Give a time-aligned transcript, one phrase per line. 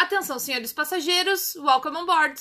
[0.00, 2.40] Atenção, senhores passageiros, welcome on board.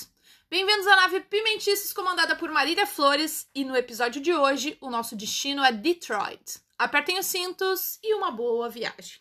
[0.49, 5.13] Bem-vindos à nave Pimentices comandada por Marília Flores e no episódio de hoje o nosso
[5.13, 6.61] destino é Detroit.
[6.77, 9.19] Apertem os cintos e uma boa viagem.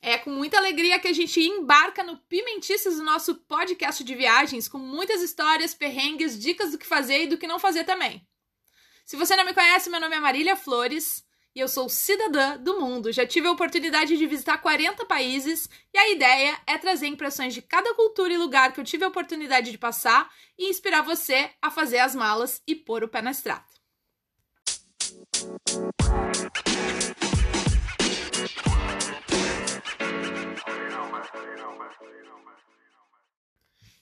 [0.00, 4.68] É com muita alegria que a gente embarca no Pimentices, o nosso podcast de viagens,
[4.68, 8.24] com muitas histórias, perrengues, dicas do que fazer e do que não fazer também.
[9.04, 11.26] Se você não me conhece, meu nome é Marília Flores
[11.58, 13.10] e eu sou cidadã do mundo.
[13.10, 17.60] Já tive a oportunidade de visitar 40 países e a ideia é trazer impressões de
[17.60, 21.68] cada cultura e lugar que eu tive a oportunidade de passar e inspirar você a
[21.68, 23.64] fazer as malas e pôr o pé na estrada.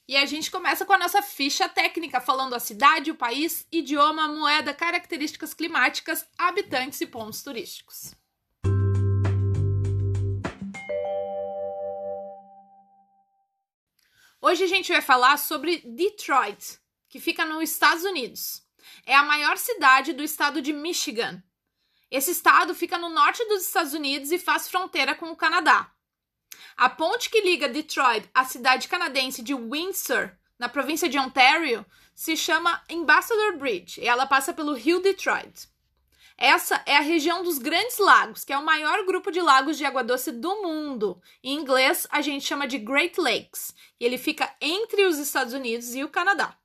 [0.09, 4.29] E a gente começa com a nossa ficha técnica, falando a cidade, o país, idioma,
[4.29, 8.15] moeda, características climáticas, habitantes e pontos turísticos.
[14.41, 18.63] Hoje a gente vai falar sobre Detroit, que fica nos Estados Unidos.
[19.05, 21.43] É a maior cidade do estado de Michigan.
[22.09, 25.91] Esse estado fica no norte dos Estados Unidos e faz fronteira com o Canadá.
[26.77, 32.37] A ponte que liga Detroit à cidade canadense de Windsor, na província de Ontario, se
[32.37, 35.69] chama Ambassador Bridge e ela passa pelo rio Detroit.
[36.39, 39.87] Essa é a região dos Grandes Lagos, que é o maior grupo de lagos de
[39.87, 41.21] água doce do mundo.
[41.43, 45.95] Em inglês, a gente chama de Great Lakes, e ele fica entre os Estados Unidos
[45.95, 46.59] e o Canadá.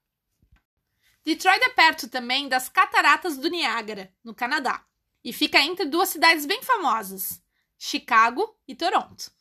[1.24, 4.84] Detroit é perto também das Cataratas do Niágara, no Canadá,
[5.24, 7.42] e fica entre duas cidades bem famosas,
[7.78, 9.32] Chicago e Toronto.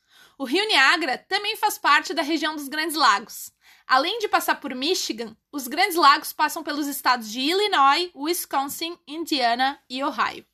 [0.40, 3.52] O rio Niagara também faz parte da região dos Grandes Lagos.
[3.86, 9.78] Além de passar por Michigan, os Grandes Lagos passam pelos estados de Illinois, Wisconsin, Indiana
[9.86, 10.46] e Ohio.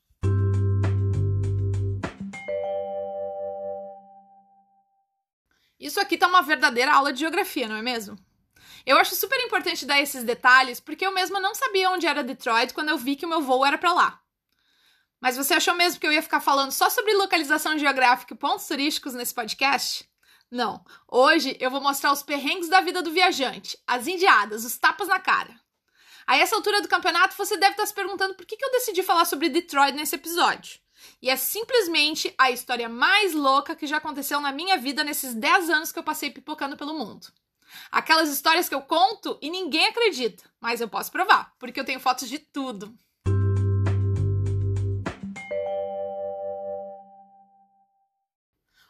[5.79, 8.19] Isso aqui tá uma verdadeira aula de geografia, não é mesmo?
[8.85, 12.75] Eu acho super importante dar esses detalhes porque eu mesma não sabia onde era Detroit
[12.75, 14.21] quando eu vi que o meu voo era para lá.
[15.21, 18.67] Mas você achou mesmo que eu ia ficar falando só sobre localização geográfica e pontos
[18.67, 20.09] turísticos nesse podcast?
[20.51, 20.85] Não.
[21.09, 25.19] Hoje eu vou mostrar os perrengues da vida do viajante, as indiadas, os tapas na
[25.19, 25.59] cara.
[26.27, 29.25] A essa altura do campeonato, você deve estar se perguntando por que, eu decidi falar
[29.25, 30.81] sobre Detroit nesse episódio.
[31.23, 35.71] E é simplesmente a história mais louca que já aconteceu na minha vida nesses 10
[35.71, 37.29] anos que eu passei pipocando pelo mundo.
[37.91, 42.01] Aquelas histórias que eu conto e ninguém acredita, mas eu posso provar, porque eu tenho
[42.01, 42.97] fotos de tudo.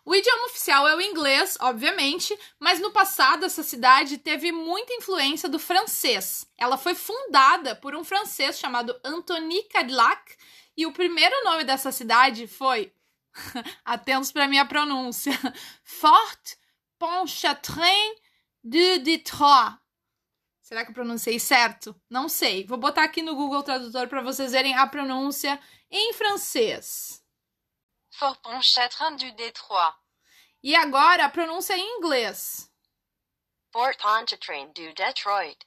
[0.06, 5.48] O idioma oficial é o inglês, obviamente, mas no passado essa cidade teve muita influência
[5.48, 6.48] do francês.
[6.56, 10.36] Ela foi fundada por um francês chamado Anthony Cadillac
[10.76, 12.92] e o primeiro nome dessa cidade foi,
[13.84, 15.32] atentos para minha pronúncia,
[15.82, 16.54] Fort
[17.00, 18.14] Pontchartrain
[18.62, 19.76] de Detroit.
[20.60, 22.00] Será que eu pronunciei certo?
[22.08, 22.64] Não sei.
[22.64, 25.58] Vou botar aqui no Google Tradutor para vocês verem a pronúncia
[25.90, 27.25] em francês.
[28.18, 29.92] Fort Pontchartrain du Détroit.
[30.62, 32.66] E agora a pronúncia em inglês.
[33.70, 35.58] Fort Pontchartrain du Detroit.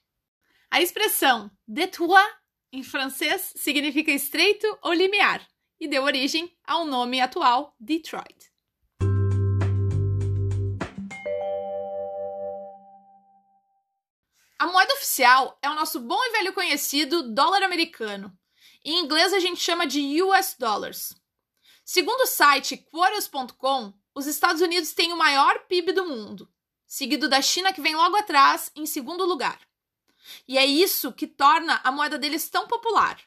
[0.71, 2.27] A expressão Détroit
[2.73, 5.47] em francês significa estreito ou limiar
[5.79, 8.51] e deu origem ao nome atual Detroit.
[14.57, 18.35] A moeda oficial é o nosso bom e velho conhecido dólar americano.
[18.83, 21.18] Em inglês a gente chama de US dollars.
[21.91, 26.47] Segundo o site Quarters.com, os Estados Unidos têm o maior PIB do mundo,
[26.85, 29.59] seguido da China, que vem logo atrás, em segundo lugar.
[30.47, 33.19] E é isso que torna a moeda deles tão popular.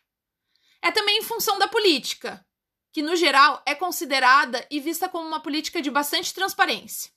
[0.80, 2.46] É também em função da política,
[2.92, 7.10] que no geral é considerada e vista como uma política de bastante transparência.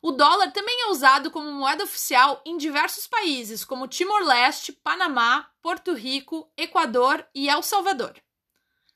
[0.00, 5.92] O dólar também é usado como moeda oficial em diversos países, como Timor-Leste, Panamá, Porto
[5.94, 8.22] Rico, Equador e El Salvador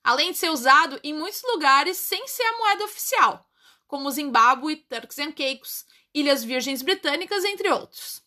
[0.08, 3.46] além de ser usado em muitos lugares sem ser a moeda oficial,
[3.86, 5.84] como Zimbábue, Turks and Caicos,
[6.14, 8.22] Ilhas Virgens Britânicas, entre outros.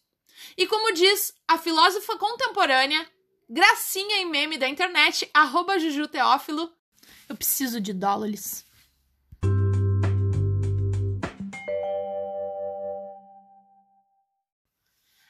[0.56, 3.04] E como diz a filósofa contemporânea,
[3.50, 6.72] gracinha e meme da internet, arroba Juju Teófilo,
[7.28, 8.64] eu preciso de dólares.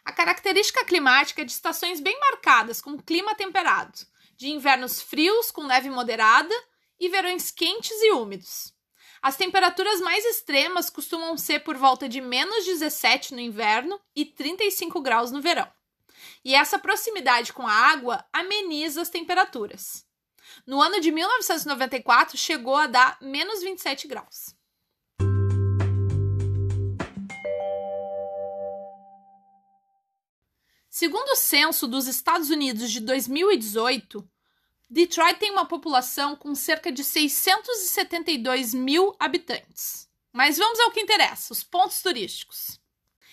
[0.03, 4.11] A característica climática é de estações bem marcadas, com clima temperado,
[4.41, 6.55] de invernos frios com neve moderada
[6.99, 8.73] e verões quentes e úmidos.
[9.21, 14.99] As temperaturas mais extremas costumam ser por volta de menos 17 no inverno e 35
[14.99, 15.71] graus no verão.
[16.43, 20.03] E essa proximidade com a água ameniza as temperaturas.
[20.65, 24.55] No ano de 1994, chegou a dar menos 27 graus.
[30.93, 34.29] Segundo o censo dos Estados Unidos de 2018,
[34.89, 40.09] Detroit tem uma população com cerca de 672 mil habitantes.
[40.33, 42.77] Mas vamos ao que interessa: os pontos turísticos.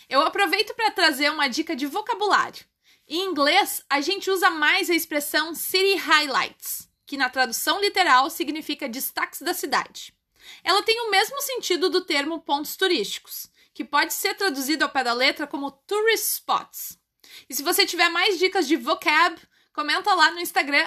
[0.08, 2.64] Eu aproveito para trazer uma dica de vocabulário.
[3.08, 8.88] Em inglês, a gente usa mais a expressão city highlights, que na tradução literal significa
[8.88, 10.14] destaques da cidade.
[10.62, 15.02] Ela tem o mesmo sentido do termo pontos turísticos, que pode ser traduzido ao pé
[15.02, 16.97] da letra como tourist spots.
[17.48, 19.40] E se você tiver mais dicas de vocab,
[19.72, 20.84] comenta lá no Instagram,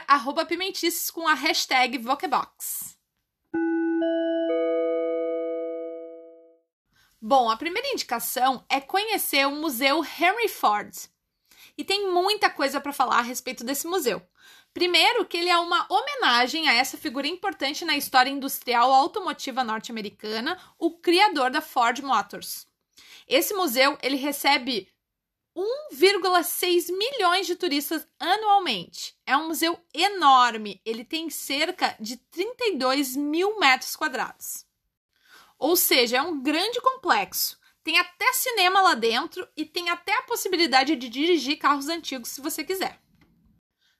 [0.48, 2.98] pimentices, com a hashtag Vocebox.
[7.22, 10.92] Bom, a primeira indicação é conhecer o Museu Henry Ford.
[11.78, 14.22] E tem muita coisa para falar a respeito desse museu.
[14.74, 20.58] Primeiro, que ele é uma homenagem a essa figura importante na história industrial automotiva norte-americana,
[20.80, 22.66] o criador da Ford Motors.
[23.28, 24.91] Esse museu, ele recebe
[25.56, 29.16] 1,6 milhões de turistas anualmente.
[29.26, 34.66] É um museu enorme, ele tem cerca de 32 mil metros quadrados.
[35.58, 37.60] Ou seja, é um grande complexo.
[37.84, 42.42] Tem até cinema lá dentro e tem até a possibilidade de dirigir carros antigos se
[42.42, 43.00] você quiser.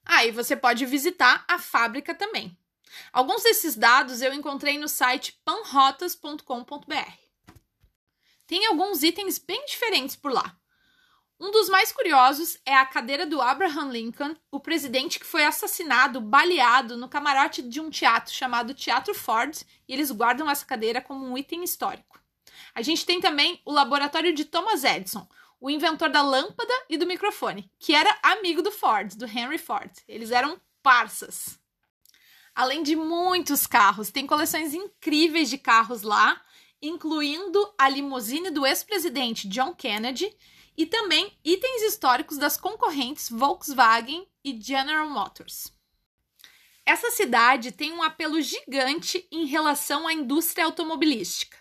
[0.04, 2.56] Aí ah, você pode visitar a fábrica também.
[3.12, 7.22] Alguns desses dados eu encontrei no site panrotas.com.br.
[8.46, 10.60] Tem alguns itens bem diferentes por lá.
[11.42, 16.20] Um dos mais curiosos é a cadeira do Abraham Lincoln, o presidente que foi assassinado,
[16.20, 21.26] baleado no camarote de um teatro chamado Teatro Ford, e eles guardam essa cadeira como
[21.26, 22.20] um item histórico.
[22.72, 25.26] A gente tem também o laboratório de Thomas Edison,
[25.60, 29.90] o inventor da lâmpada e do microfone, que era amigo do Ford, do Henry Ford.
[30.06, 31.58] Eles eram parças.
[32.54, 36.40] Além de muitos carros, tem coleções incríveis de carros lá,
[36.80, 40.32] incluindo a limusine do ex-presidente John Kennedy
[40.76, 45.72] e também itens históricos das concorrentes Volkswagen e General Motors.
[46.84, 51.56] Essa cidade tem um apelo gigante em relação à indústria automobilística.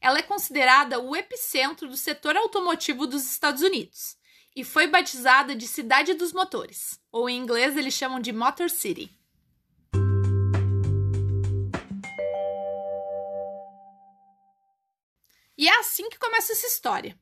[0.00, 4.16] Ela é considerada o epicentro do setor automotivo dos Estados Unidos
[4.54, 9.16] e foi batizada de Cidade dos Motores, ou em inglês eles chamam de Motor City.
[15.56, 17.18] E é assim que começa essa história.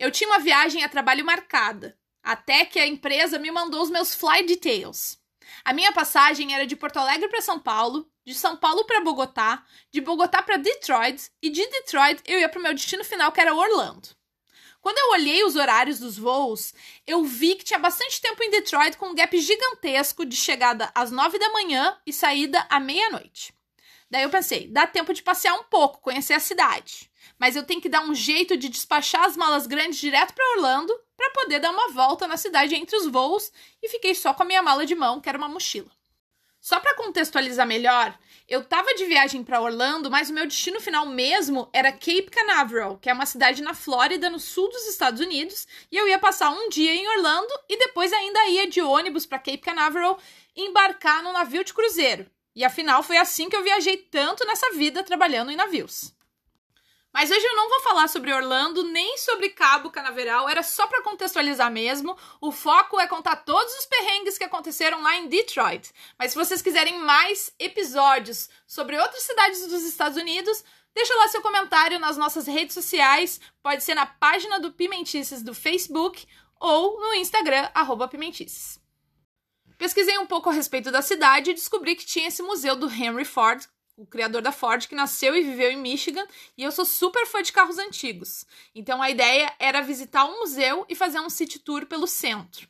[0.00, 4.14] Eu tinha uma viagem a trabalho marcada, até que a empresa me mandou os meus
[4.14, 5.18] fly details.
[5.62, 9.62] A minha passagem era de Porto Alegre para São Paulo, de São Paulo para Bogotá,
[9.92, 13.42] de Bogotá para Detroit e de Detroit eu ia para o meu destino final, que
[13.42, 14.08] era Orlando.
[14.80, 16.72] Quando eu olhei os horários dos voos,
[17.06, 21.10] eu vi que tinha bastante tempo em Detroit com um gap gigantesco de chegada às
[21.10, 23.52] nove da manhã e saída à meia-noite.
[24.10, 27.10] Daí eu pensei, dá tempo de passear um pouco, conhecer a cidade
[27.40, 30.94] mas eu tenho que dar um jeito de despachar as malas grandes direto para Orlando
[31.16, 33.50] para poder dar uma volta na cidade entre os voos
[33.82, 35.90] e fiquei só com a minha mala de mão, que era uma mochila.
[36.60, 41.06] Só para contextualizar melhor, eu estava de viagem para Orlando, mas o meu destino final
[41.06, 45.66] mesmo era Cape Canaveral, que é uma cidade na Flórida, no sul dos Estados Unidos,
[45.90, 49.38] e eu ia passar um dia em Orlando e depois ainda ia de ônibus para
[49.38, 50.18] Cape Canaveral
[50.54, 52.30] embarcar num navio de cruzeiro.
[52.54, 56.12] E afinal foi assim que eu viajei tanto nessa vida trabalhando em navios.
[57.12, 61.02] Mas hoje eu não vou falar sobre Orlando nem sobre Cabo Canaveral, era só para
[61.02, 62.16] contextualizar mesmo.
[62.40, 65.92] O foco é contar todos os perrengues que aconteceram lá em Detroit.
[66.16, 70.62] Mas se vocês quiserem mais episódios sobre outras cidades dos Estados Unidos,
[70.94, 75.52] deixa lá seu comentário nas nossas redes sociais, pode ser na página do Pimentices do
[75.52, 76.26] Facebook
[76.60, 77.68] ou no Instagram
[78.08, 78.79] @pimentices.
[79.80, 83.24] Pesquisei um pouco a respeito da cidade e descobri que tinha esse museu do Henry
[83.24, 87.26] Ford o criador da Ford, que nasceu e viveu em Michigan, e eu sou super
[87.26, 88.46] fã de carros antigos.
[88.74, 92.66] Então a ideia era visitar um museu e fazer um city tour pelo centro.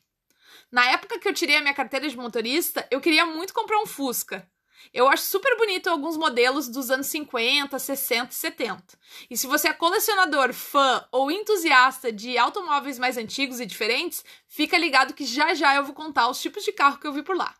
[0.73, 3.87] Na época que eu tirei a minha carteira de motorista, eu queria muito comprar um
[3.87, 4.49] Fusca.
[4.93, 8.99] Eu acho super bonito alguns modelos dos anos 50, 60 e 70.
[9.31, 14.77] E se você é colecionador, fã ou entusiasta de automóveis mais antigos e diferentes, fica
[14.77, 17.37] ligado que já já eu vou contar os tipos de carro que eu vi por
[17.37, 17.55] lá.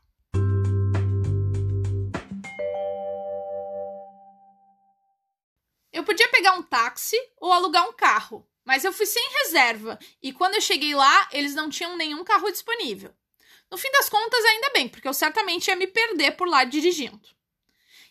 [5.93, 10.33] Eu podia pegar um táxi ou alugar um carro, mas eu fui sem reserva e
[10.33, 13.13] quando eu cheguei lá, eles não tinham nenhum carro disponível.
[13.71, 17.21] No fim das contas, ainda bem, porque eu certamente ia me perder por lá dirigindo.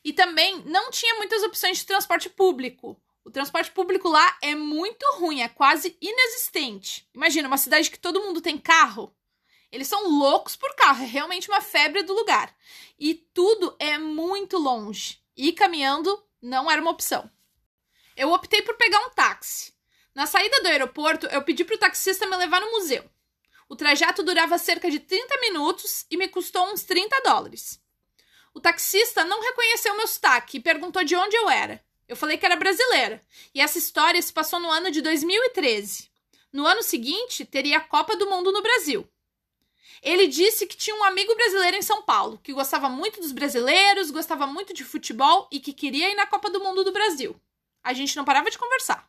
[0.03, 2.99] E também não tinha muitas opções de transporte público.
[3.25, 7.07] O transporte público lá é muito ruim, é quase inexistente.
[7.13, 9.13] Imagina, uma cidade que todo mundo tem carro.
[9.71, 12.55] Eles são loucos por carro, é realmente uma febre do lugar.
[12.97, 15.21] E tudo é muito longe.
[15.35, 17.29] E caminhando não era uma opção.
[18.15, 19.73] Eu optei por pegar um táxi.
[20.15, 23.09] Na saída do aeroporto, eu pedi para o taxista me levar no museu.
[23.69, 27.79] O trajeto durava cerca de 30 minutos e me custou uns 30 dólares.
[28.51, 31.79] O taxista não reconheceu meu sotaque e perguntou de onde eu era.
[32.07, 33.21] Eu falei que era brasileira.
[33.53, 36.09] E essa história se passou no ano de 2013.
[36.51, 39.07] No ano seguinte, teria a Copa do Mundo no Brasil.
[40.01, 44.09] Ele disse que tinha um amigo brasileiro em São Paulo, que gostava muito dos brasileiros,
[44.09, 47.39] gostava muito de futebol e que queria ir na Copa do Mundo do Brasil.
[47.83, 49.08] A gente não parava de conversar.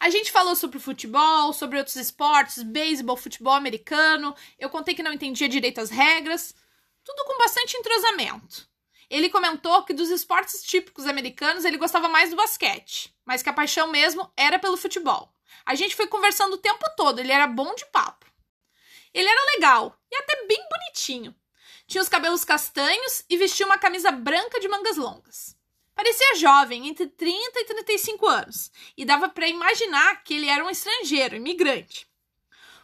[0.00, 4.34] A gente falou sobre futebol, sobre outros esportes, beisebol, futebol americano.
[4.58, 6.54] Eu contei que não entendia direito as regras.
[7.04, 8.68] Tudo com bastante entrosamento.
[9.10, 13.52] Ele comentou que dos esportes típicos americanos ele gostava mais do basquete, mas que a
[13.52, 15.34] paixão mesmo era pelo futebol.
[15.64, 18.26] A gente foi conversando o tempo todo, ele era bom de papo.
[19.12, 21.34] Ele era legal e até bem bonitinho.
[21.86, 25.57] Tinha os cabelos castanhos e vestia uma camisa branca de mangas longas.
[25.98, 30.70] Parecia jovem, entre 30 e 35 anos, e dava para imaginar que ele era um
[30.70, 32.08] estrangeiro, imigrante.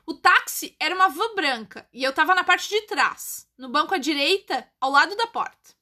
[0.05, 3.95] O táxi era uma van branca e eu estava na parte de trás, no banco
[3.95, 5.77] à direita, ao lado da porta.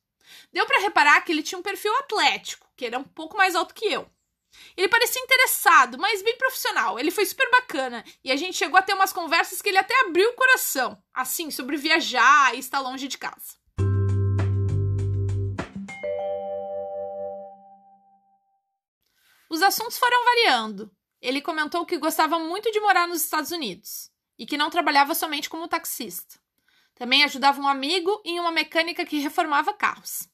[0.53, 3.73] Deu para reparar que ele tinha um perfil atlético, que era um pouco mais alto
[3.73, 4.07] que eu.
[4.77, 6.99] Ele parecia interessado, mas bem profissional.
[6.99, 9.99] Ele foi super bacana e a gente chegou a ter umas conversas que ele até
[10.03, 13.62] abriu o coração, assim, sobre viajar e estar longe de casa.
[19.53, 20.91] Os assuntos foram variando.
[21.21, 25.51] Ele comentou que gostava muito de morar nos Estados Unidos e que não trabalhava somente
[25.51, 26.41] como taxista.
[26.95, 30.27] Também ajudava um amigo em uma mecânica que reformava carros.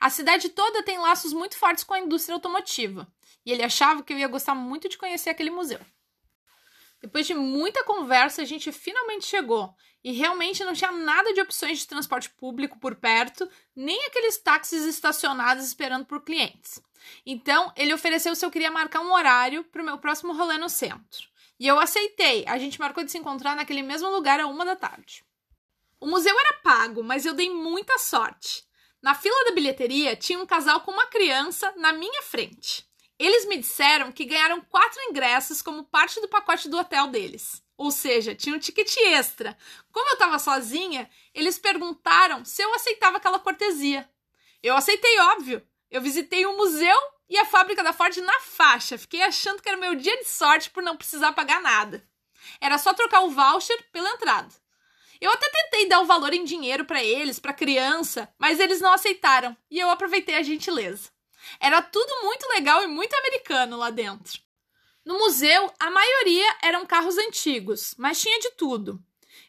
[0.00, 3.06] A cidade toda tem laços muito fortes com a indústria automotiva
[3.44, 5.78] e ele achava que eu ia gostar muito de conhecer aquele museu.
[7.06, 9.72] Depois de muita conversa, a gente finalmente chegou
[10.02, 14.84] e realmente não tinha nada de opções de transporte público por perto, nem aqueles táxis
[14.84, 16.82] estacionados esperando por clientes.
[17.24, 20.68] Então, ele ofereceu se eu queria marcar um horário para o meu próximo rolê no
[20.68, 21.28] centro.
[21.60, 22.44] E eu aceitei.
[22.48, 25.24] A gente marcou de se encontrar naquele mesmo lugar a uma da tarde.
[26.00, 28.64] O museu era pago, mas eu dei muita sorte.
[29.00, 32.84] Na fila da bilheteria tinha um casal com uma criança na minha frente.
[33.18, 37.62] Eles me disseram que ganharam quatro ingressos como parte do pacote do hotel deles.
[37.76, 39.56] Ou seja, tinha um ticket extra.
[39.92, 44.08] Como eu estava sozinha, eles perguntaram se eu aceitava aquela cortesia.
[44.62, 45.66] Eu aceitei, óbvio.
[45.90, 46.96] Eu visitei o museu
[47.28, 48.98] e a fábrica da Ford na faixa.
[48.98, 52.06] Fiquei achando que era meu dia de sorte por não precisar pagar nada.
[52.60, 54.52] Era só trocar o voucher pela entrada.
[55.20, 58.80] Eu até tentei dar o um valor em dinheiro para eles, para criança, mas eles
[58.80, 61.10] não aceitaram e eu aproveitei a gentileza.
[61.60, 64.40] Era tudo muito legal e muito americano lá dentro.
[65.04, 69.00] No museu, a maioria eram carros antigos, mas tinha de tudo.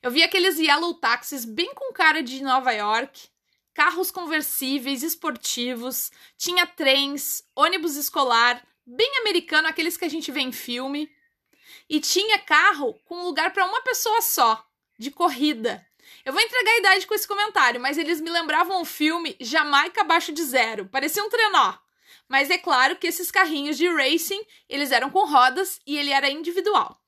[0.03, 3.29] Eu vi aqueles yellow taxis bem com cara de Nova York,
[3.73, 10.51] carros conversíveis esportivos, tinha trens, ônibus escolar, bem americano, aqueles que a gente vê em
[10.51, 11.11] filme.
[11.89, 14.65] E tinha carro com lugar para uma pessoa só,
[14.97, 15.85] de corrida.
[16.23, 20.01] Eu vou entregar a idade com esse comentário, mas eles me lembravam o filme Jamaica
[20.01, 20.85] abaixo de zero.
[20.85, 21.73] Parecia um trenó.
[22.27, 26.29] Mas é claro que esses carrinhos de racing, eles eram com rodas e ele era
[26.29, 26.99] individual.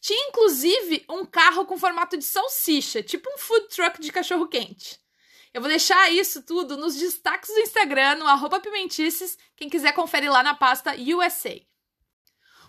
[0.00, 5.00] Tinha inclusive um carro com formato de salsicha, tipo um food truck de cachorro quente.
[5.54, 10.28] Eu vou deixar isso tudo nos destaques do Instagram, no arroba Pimentices, quem quiser confere
[10.28, 11.60] lá na pasta USA.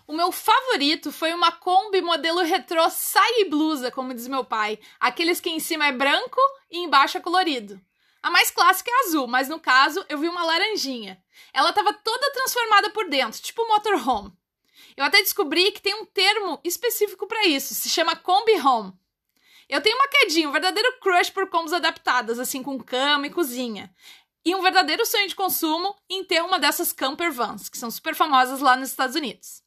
[0.06, 4.78] O meu favorito foi uma Kombi modelo retrô saia e blusa, como diz meu pai.
[5.00, 6.40] Aqueles que em cima é branco
[6.70, 7.80] e embaixo é colorido.
[8.24, 11.22] A mais clássica é azul, mas no caso eu vi uma laranjinha.
[11.52, 14.32] Ela estava toda transformada por dentro, tipo motorhome.
[14.96, 18.94] Eu até descobri que tem um termo específico para isso, se chama Kombi Home.
[19.68, 23.94] Eu tenho uma quedinha, um verdadeiro crush por combos adaptadas, assim, com cama e cozinha.
[24.42, 28.14] E um verdadeiro sonho de consumo em ter uma dessas camper vans, que são super
[28.14, 29.62] famosas lá nos Estados Unidos.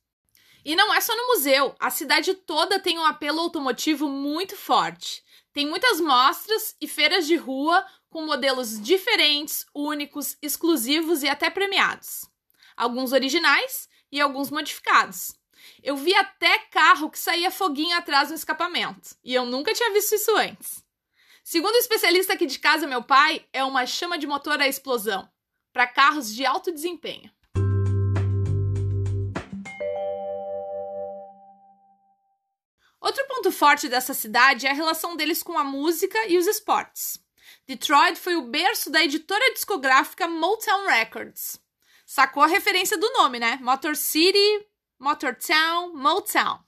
[0.66, 5.24] E não é só no museu, a cidade toda tem um apelo automotivo muito forte.
[5.58, 12.30] Tem muitas mostras e feiras de rua com modelos diferentes, únicos, exclusivos e até premiados.
[12.76, 15.36] Alguns originais e alguns modificados.
[15.82, 20.14] Eu vi até carro que saía foguinho atrás no escapamento, e eu nunca tinha visto
[20.14, 20.86] isso antes.
[21.44, 25.28] Segundo o especialista aqui de casa, meu pai, é uma chama de motor à explosão
[25.74, 27.32] para carros de alto desempenho.
[33.38, 37.20] Ponto forte dessa cidade é a relação deles com a música e os esportes.
[37.68, 41.62] Detroit foi o berço da editora discográfica Motown Records.
[42.04, 43.60] Sacou a referência do nome, né?
[43.62, 44.66] Motor City,
[44.98, 46.60] Motortown, Motown.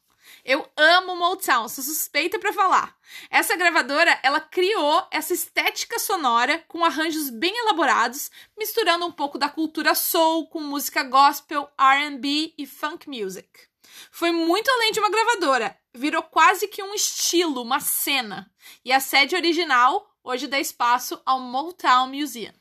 [0.46, 2.96] Eu amo Motown, sou suspeita para falar.
[3.32, 9.50] Essa gravadora, ela criou essa estética sonora com arranjos bem elaborados, misturando um pouco da
[9.50, 13.69] cultura soul com música gospel, R&B e funk music.
[14.12, 18.52] Foi muito além de uma gravadora, virou quase que um estilo, uma cena.
[18.84, 22.54] E a sede original hoje dá espaço ao Motown Museum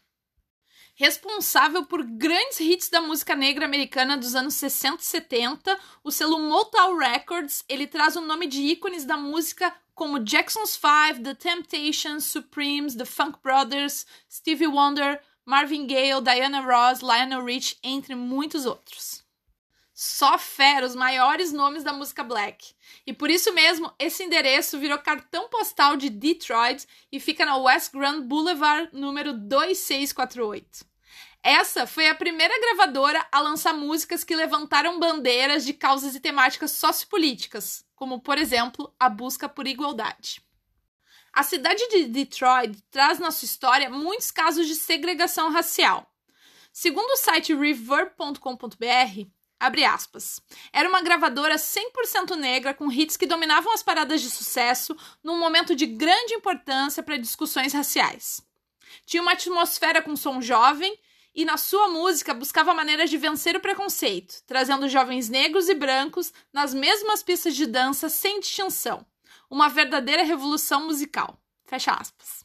[0.99, 5.79] responsável por grandes hits da música negra americana dos anos 60 e 70.
[6.03, 11.23] O selo Motown Records, ele traz o nome de ícones da música como Jackson's Five,
[11.23, 18.17] The Temptations, Supremes, The Funk Brothers, Stevie Wonder, Marvin Gaye, Diana Ross, Lionel Rich, entre
[18.17, 19.23] muitos outros.
[20.00, 22.73] Só fera, os maiores nomes da música black.
[23.05, 27.90] E por isso mesmo, esse endereço virou cartão postal de Detroit e fica na West
[27.93, 30.87] Grand Boulevard, número 2648.
[31.43, 36.71] Essa foi a primeira gravadora a lançar músicas que levantaram bandeiras de causas e temáticas
[36.71, 40.40] sociopolíticas, como, por exemplo, a busca por igualdade.
[41.33, 46.09] A cidade de Detroit traz na sua história muitos casos de segregação racial.
[46.73, 50.41] Segundo o site reverb.com.br, abre aspas,
[50.73, 55.75] era uma gravadora 100% negra com hits que dominavam as paradas de sucesso num momento
[55.75, 58.41] de grande importância para discussões raciais.
[59.05, 60.99] Tinha uma atmosfera com som jovem
[61.35, 66.33] e na sua música buscava maneiras de vencer o preconceito, trazendo jovens negros e brancos
[66.53, 69.07] nas mesmas pistas de dança sem distinção.
[69.49, 71.38] Uma verdadeira revolução musical.
[71.65, 72.45] Fecha aspas.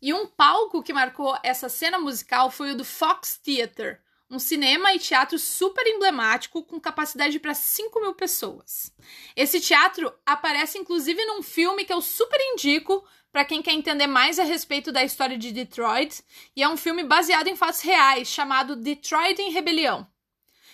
[0.00, 3.98] E um palco que marcou essa cena musical foi o do Fox Theatre,
[4.32, 8.90] um cinema e teatro super emblemático com capacidade para 5 mil pessoas.
[9.36, 14.38] Esse teatro aparece inclusive num filme que eu super indico para quem quer entender mais
[14.38, 16.22] a respeito da história de Detroit,
[16.56, 20.06] e é um filme baseado em fatos reais chamado Detroit em Rebelião,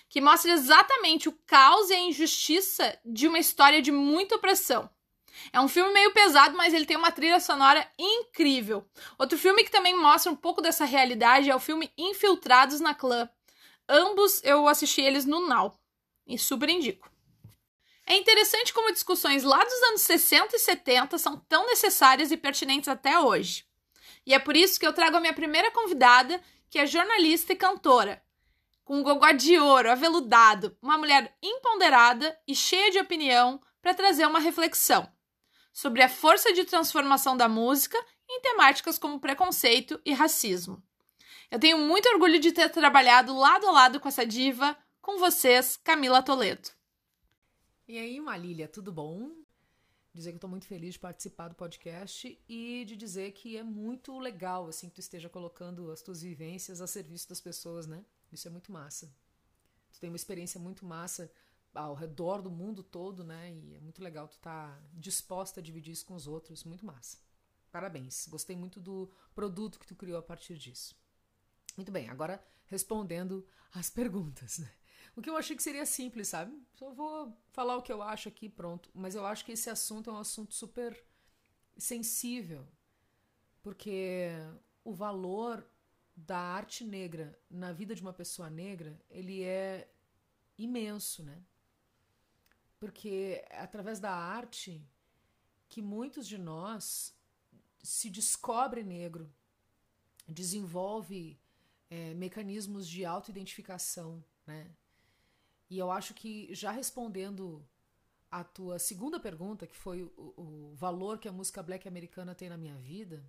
[0.09, 4.91] que mostra exatamente o caos e a injustiça de uma história de muita opressão.
[5.53, 8.85] É um filme meio pesado, mas ele tem uma trilha sonora incrível.
[9.17, 13.29] Outro filme que também mostra um pouco dessa realidade é o filme Infiltrados na Clã.
[13.89, 15.75] Ambos eu assisti eles no Now
[16.27, 17.11] e super indico.
[18.07, 22.89] É interessante como discussões lá dos anos 60 e 70 são tão necessárias e pertinentes
[22.89, 23.67] até hoje.
[24.27, 27.57] E é por isso que eu trago a minha primeira convidada, que é jornalista e
[27.57, 28.23] cantora,
[28.85, 34.27] com um gogó de ouro, aveludado, uma mulher empoderada e cheia de opinião para trazer
[34.27, 35.11] uma reflexão
[35.73, 37.99] sobre a força de transformação da música
[38.29, 40.83] em temáticas como preconceito e racismo.
[41.51, 45.79] Eu tenho muito orgulho de ter trabalhado lado a lado com essa diva, com vocês,
[45.79, 46.69] Camila Toledo.
[47.87, 49.33] E aí, Malília, tudo bom?
[50.13, 54.19] Dizer que tô muito feliz de participar do podcast e de dizer que é muito
[54.19, 58.05] legal, assim, que tu esteja colocando as tuas vivências a serviço das pessoas, né?
[58.31, 59.11] Isso é muito massa.
[59.91, 61.33] Tu tem uma experiência muito massa
[61.75, 63.51] ao redor do mundo todo, né?
[63.55, 66.63] E é muito legal tu estar tá disposta a dividir isso com os outros.
[66.63, 67.17] Muito massa.
[67.73, 68.29] Parabéns.
[68.29, 70.95] Gostei muito do produto que tu criou a partir disso.
[71.79, 74.69] Muito bem, agora respondendo às perguntas, né?
[75.15, 76.53] O que eu achei que seria simples, sabe?
[76.75, 78.91] Só vou falar o que eu acho aqui, pronto.
[78.93, 81.01] Mas eu acho que esse assunto é um assunto super
[81.77, 82.67] sensível,
[83.63, 84.31] porque
[84.83, 85.65] o valor
[86.17, 89.89] da arte negra na vida de uma pessoa negra, ele é
[90.59, 91.41] imenso, né?
[92.81, 94.85] Porque é através da arte
[95.69, 97.17] que muitos de nós
[97.81, 99.33] se descobre negro,
[100.27, 101.39] desenvolve
[101.91, 104.71] é, mecanismos de autoidentificação, né?
[105.71, 107.67] E eu acho que já respondendo
[108.31, 112.49] a tua segunda pergunta, que foi o, o valor que a música black americana tem
[112.49, 113.25] na minha vida,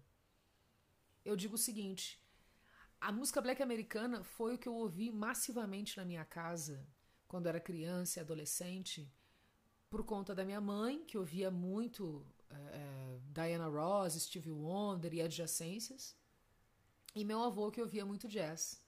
[1.24, 2.22] eu digo o seguinte:
[3.00, 6.86] a música black americana foi o que eu ouvi massivamente na minha casa
[7.28, 9.10] quando era criança e adolescente,
[9.90, 16.18] por conta da minha mãe, que ouvia muito é, Diana Ross, Stevie Wonder e adjacências,
[17.16, 18.82] e meu avô, que ouvia muito jazz.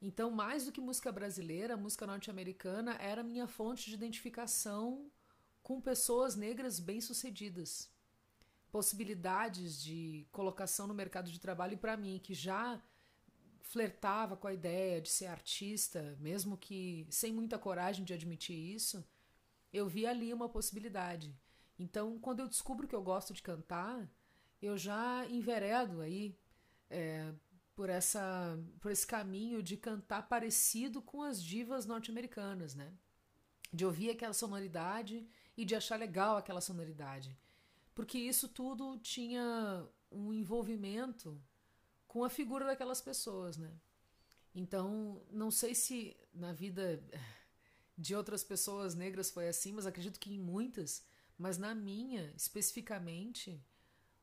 [0.00, 5.10] Então, mais do que música brasileira, música norte-americana era minha fonte de identificação
[5.62, 7.90] com pessoas negras bem-sucedidas.
[8.70, 12.80] Possibilidades de colocação no mercado de trabalho para mim, que já
[13.60, 19.04] flertava com a ideia de ser artista, mesmo que sem muita coragem de admitir isso,
[19.72, 21.36] eu vi ali uma possibilidade.
[21.78, 24.08] Então, quando eu descubro que eu gosto de cantar,
[24.62, 26.36] eu já enveredo aí
[26.90, 27.32] é,
[27.74, 32.92] por essa por esse caminho de cantar parecido com as divas norte-americanas, né?
[33.72, 37.36] De ouvir aquela sonoridade e de achar legal aquela sonoridade.
[37.94, 41.40] Porque isso tudo tinha um envolvimento
[42.06, 43.70] com a figura daquelas pessoas, né?
[44.54, 47.02] Então, não sei se na vida
[47.96, 51.04] de outras pessoas negras foi assim, mas acredito que em muitas,
[51.36, 53.60] mas na minha, especificamente,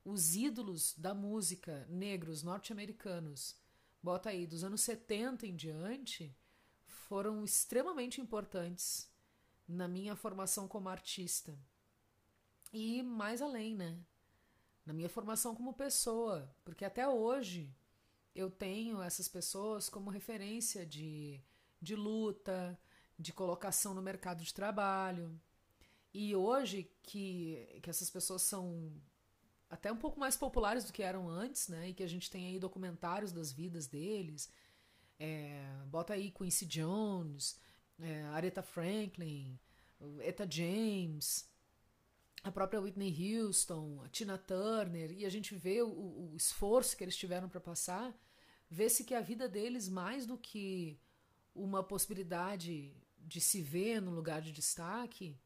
[0.05, 3.57] os ídolos da música negros norte-americanos,
[4.01, 6.37] bota aí, dos anos 70 em diante,
[6.85, 9.09] foram extremamente importantes
[9.67, 11.57] na minha formação como artista.
[12.71, 13.99] E mais além, né?
[14.85, 17.75] Na minha formação como pessoa, porque até hoje
[18.35, 21.41] eu tenho essas pessoas como referência de,
[21.81, 22.79] de luta,
[23.17, 25.41] de colocação no mercado de trabalho.
[26.13, 28.93] E hoje que, que essas pessoas são
[29.69, 31.89] até um pouco mais populares do que eram antes, né?
[31.89, 34.51] E que a gente tem aí documentários das vidas deles.
[35.19, 37.60] É, bota aí Quincy Jones,
[37.99, 39.58] é, Aretha Franklin,
[40.19, 41.49] Etta James,
[42.43, 47.04] a própria Whitney Houston, a Tina Turner, e a gente vê o, o esforço que
[47.04, 48.15] eles tiveram para passar,
[48.69, 50.99] vê-se que a vida deles, mais do que
[51.56, 55.39] uma possibilidade de se ver no lugar de destaque,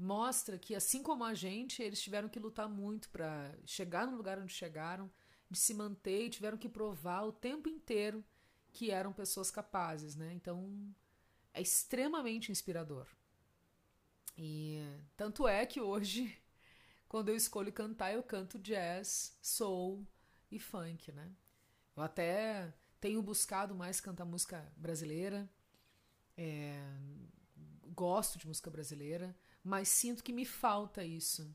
[0.00, 4.38] mostra que, assim como a gente, eles tiveram que lutar muito para chegar no lugar
[4.38, 5.10] onde chegaram,
[5.50, 8.24] de se manter e tiveram que provar o tempo inteiro
[8.72, 10.32] que eram pessoas capazes, né?
[10.32, 10.94] Então,
[11.52, 13.06] é extremamente inspirador.
[14.38, 14.80] E
[15.16, 16.34] tanto é que hoje,
[17.08, 20.06] quando eu escolho cantar, eu canto jazz, soul
[20.50, 21.30] e funk, né?
[21.94, 25.50] Eu até tenho buscado mais cantar música brasileira,
[26.36, 26.82] é,
[27.94, 31.54] gosto de música brasileira, mas sinto que me falta isso,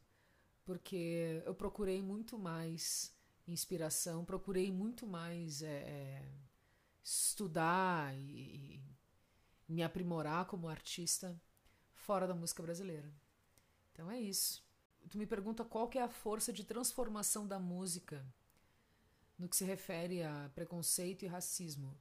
[0.63, 3.15] porque eu procurei muito mais
[3.47, 6.31] inspiração, procurei muito mais é, é
[7.03, 8.81] estudar e,
[9.69, 11.39] e me aprimorar como artista
[11.93, 13.13] fora da música brasileira.
[13.91, 14.65] Então é isso.
[15.09, 18.25] Tu me pergunta qual que é a força de transformação da música
[19.37, 21.95] no que se refere a preconceito e racismo.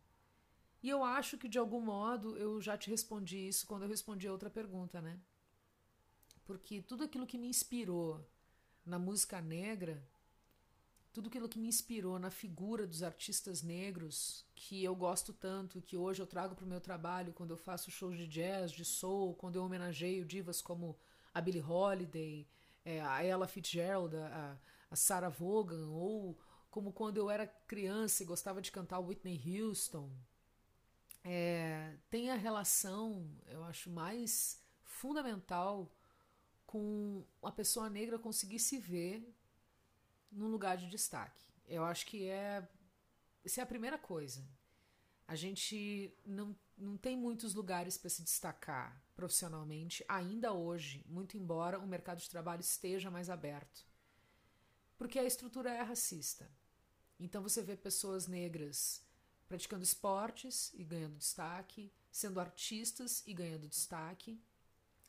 [0.82, 4.26] E eu acho que de algum modo eu já te respondi isso quando eu respondi
[4.26, 5.20] a outra pergunta, né?
[6.44, 8.24] Porque tudo aquilo que me inspirou
[8.84, 10.02] na música negra,
[11.12, 15.96] tudo aquilo que me inspirou na figura dos artistas negros, que eu gosto tanto, que
[15.96, 19.34] hoje eu trago para o meu trabalho quando eu faço shows de jazz, de soul,
[19.34, 20.98] quando eu homenageio divas como
[21.32, 22.46] a Billie Holiday,
[22.84, 24.58] é, a Ella Fitzgerald, a,
[24.90, 30.10] a Sarah Vaughan, ou como quando eu era criança e gostava de cantar Whitney Houston,
[31.22, 35.90] é, tem a relação, eu acho, mais fundamental
[36.74, 39.32] com a pessoa negra conseguir se ver
[40.28, 41.40] num lugar de destaque.
[41.68, 42.68] Eu acho que é.
[43.44, 44.44] Essa é a primeira coisa.
[45.28, 51.78] A gente não, não tem muitos lugares para se destacar profissionalmente, ainda hoje, muito embora
[51.78, 53.86] o mercado de trabalho esteja mais aberto.
[54.98, 56.50] Porque a estrutura é racista.
[57.20, 59.00] Então você vê pessoas negras
[59.46, 64.42] praticando esportes e ganhando destaque, sendo artistas e ganhando destaque,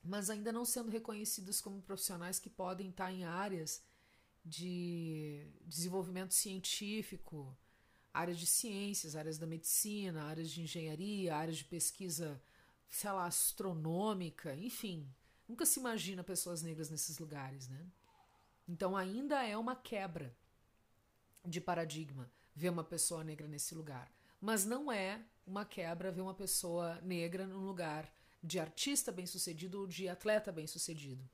[0.06, 3.84] mas ainda não sendo reconhecidas como profissionais que podem estar em áreas
[4.46, 7.58] de desenvolvimento científico,
[8.13, 12.39] áreas de ciências, áreas da medicina, áreas de engenharia, áreas de pesquisa,
[12.88, 15.12] sei lá, astronômica, enfim.
[15.48, 17.86] Nunca se imagina pessoas negras nesses lugares, né?
[18.68, 20.36] Então ainda é uma quebra
[21.44, 24.12] de paradigma ver uma pessoa negra nesse lugar.
[24.39, 28.12] Mas não é uma quebra ver uma pessoa negra num lugar
[28.45, 31.27] de artista bem-sucedido ou de atleta bem-sucedido.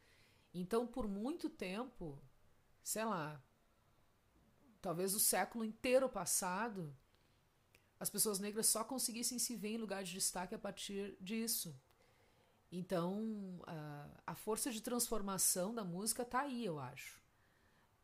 [0.53, 2.21] Então, por muito tempo,
[2.83, 3.41] sei lá,
[4.81, 6.95] talvez o século inteiro passado,
[7.99, 11.75] as pessoas negras só conseguissem se ver em lugar de destaque a partir disso.
[12.71, 17.21] Então, a, a força de transformação da música está aí, eu acho.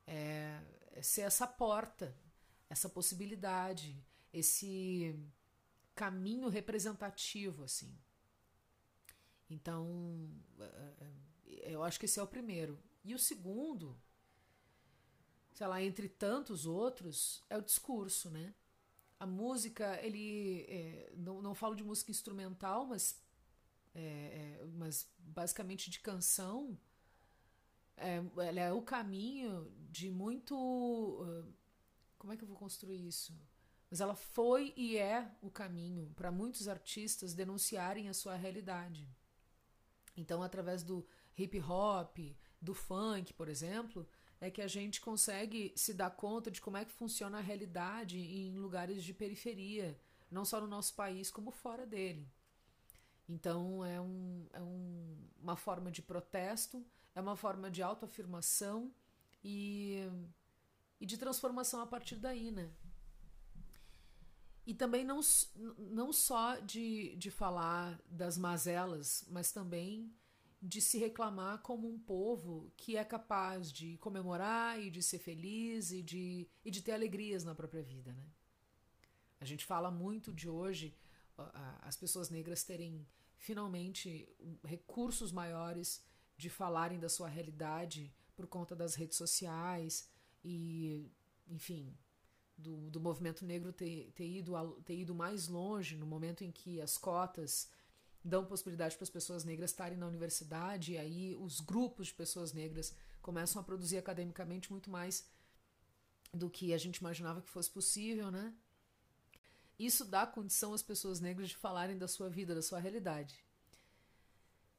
[0.05, 2.15] É, é ser essa porta,
[2.69, 3.97] essa possibilidade,
[4.33, 5.17] esse
[5.95, 7.97] caminho representativo, assim.
[9.49, 10.29] Então,
[10.60, 10.63] é,
[11.47, 12.79] é, eu acho que esse é o primeiro.
[13.03, 13.97] E o segundo,
[15.53, 18.53] sei lá, entre tantos outros, é o discurso, né?
[19.19, 20.65] A música, ele.
[20.67, 23.19] É, não, não falo de música instrumental, mas,
[23.95, 26.77] é, mas basicamente de canção.
[27.95, 30.55] É, ela é o caminho de muito.
[32.19, 33.33] Como é que eu vou construir isso?
[33.89, 39.10] Mas ela foi e é o caminho para muitos artistas denunciarem a sua realidade.
[40.17, 41.06] Então, através do
[41.38, 42.17] hip hop,
[42.60, 44.08] do funk, por exemplo,
[44.41, 48.17] é que a gente consegue se dar conta de como é que funciona a realidade
[48.19, 49.99] em lugares de periferia,
[50.30, 52.27] não só no nosso país, como fora dele.
[53.30, 58.91] Então, é, um, é um, uma forma de protesto, é uma forma de autoafirmação
[59.43, 59.99] e,
[60.99, 62.69] e de transformação a partir daí, né?
[64.67, 65.21] E também não,
[65.77, 70.13] não só de, de falar das mazelas, mas também
[70.62, 75.91] de se reclamar como um povo que é capaz de comemorar e de ser feliz
[75.91, 78.12] e de, e de ter alegrias na própria vida.
[78.12, 78.25] Né?
[79.39, 80.93] A gente fala muito de hoje
[81.84, 84.27] as pessoas negras terem finalmente
[84.65, 86.03] recursos maiores
[86.36, 90.10] de falarem da sua realidade por conta das redes sociais
[90.43, 91.10] e,
[91.47, 91.95] enfim,
[92.57, 96.81] do, do movimento negro ter, ter, ido, ter ido mais longe no momento em que
[96.81, 97.69] as cotas
[98.23, 102.51] dão possibilidade para as pessoas negras estarem na universidade e aí os grupos de pessoas
[102.51, 105.29] negras começam a produzir academicamente muito mais
[106.33, 108.53] do que a gente imaginava que fosse possível, né?
[109.79, 113.45] Isso dá condição às pessoas negras de falarem da sua vida, da sua realidade.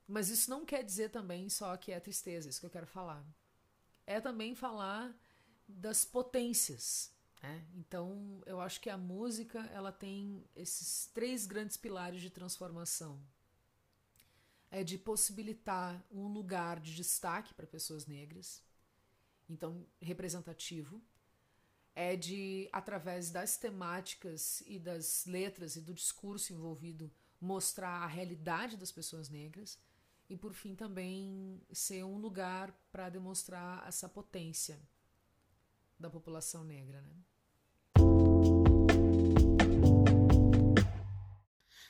[0.06, 3.24] Mas isso não quer dizer também só que é tristeza, isso que eu quero falar.
[4.06, 5.14] É também falar
[5.68, 7.12] das potências,
[7.42, 13.20] é, então, eu acho que a música ela tem esses três grandes pilares de transformação.
[14.70, 18.62] É de possibilitar um lugar de destaque para pessoas negras,
[19.48, 21.00] então representativo.
[21.94, 28.76] É de, através das temáticas e das letras e do discurso envolvido, mostrar a realidade
[28.76, 29.78] das pessoas negras.
[30.28, 34.78] E, por fim, também ser um lugar para demonstrar essa potência
[35.98, 37.00] da população negra.
[37.00, 37.16] Né?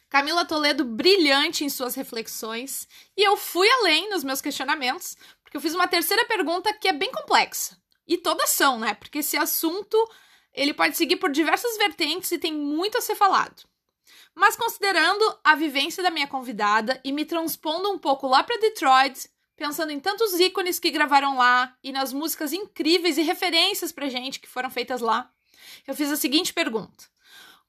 [0.08, 5.60] Camila Toledo brilhante em suas reflexões, e eu fui além nos meus questionamentos, porque eu
[5.60, 7.76] fiz uma terceira pergunta que é bem complexa.
[8.06, 8.94] E todas são, né?
[8.94, 9.96] Porque esse assunto
[10.52, 13.62] ele pode seguir por diversas vertentes e tem muito a ser falado.
[14.34, 19.28] Mas considerando a vivência da minha convidada e me transpondo um pouco lá para Detroit,
[19.56, 24.40] pensando em tantos ícones que gravaram lá e nas músicas incríveis e referências pra gente
[24.40, 25.30] que foram feitas lá,
[25.86, 27.04] eu fiz a seguinte pergunta: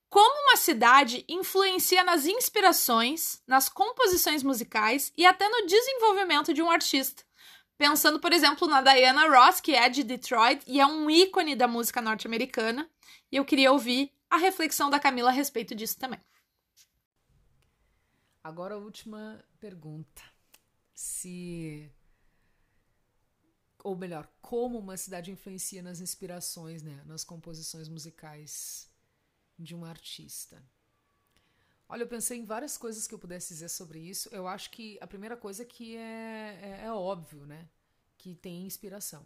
[0.09, 6.69] como uma cidade influencia nas inspirações, nas composições musicais e até no desenvolvimento de um
[6.69, 7.23] artista.
[7.77, 11.67] Pensando, por exemplo, na Diana Ross, que é de Detroit e é um ícone da
[11.67, 12.89] música norte-americana,
[13.31, 16.19] e eu queria ouvir a reflexão da Camila a respeito disso também.
[18.43, 20.23] Agora a última pergunta.
[20.93, 21.89] Se
[23.81, 28.88] ou melhor, como uma cidade influencia nas inspirações, né, nas composições musicais
[29.59, 30.63] de um artista?
[31.87, 34.29] Olha, eu pensei em várias coisas que eu pudesse dizer sobre isso.
[34.31, 37.67] Eu acho que a primeira coisa que é, é, é óbvio, né?
[38.17, 39.25] Que tem inspiração.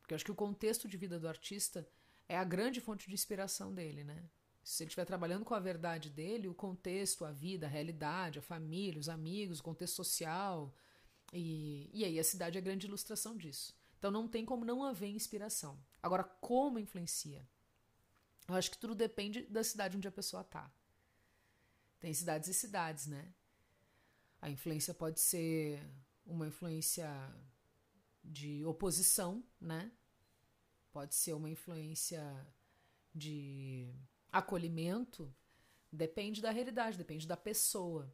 [0.00, 1.88] Porque eu acho que o contexto de vida do artista
[2.28, 4.28] é a grande fonte de inspiração dele, né?
[4.64, 8.42] Se ele estiver trabalhando com a verdade dele, o contexto, a vida, a realidade, a
[8.42, 10.74] família, os amigos, o contexto social.
[11.32, 13.76] E, e aí a cidade é a grande ilustração disso.
[13.96, 15.78] Então não tem como não haver inspiração.
[16.02, 17.46] Agora, como influencia?
[18.48, 20.70] Eu acho que tudo depende da cidade onde a pessoa tá.
[21.98, 23.32] Tem cidades e cidades, né?
[24.40, 25.82] A influência pode ser
[26.24, 27.08] uma influência
[28.22, 29.90] de oposição, né?
[30.92, 32.22] Pode ser uma influência
[33.14, 33.92] de
[34.30, 35.34] acolhimento.
[35.90, 38.12] Depende da realidade, depende da pessoa.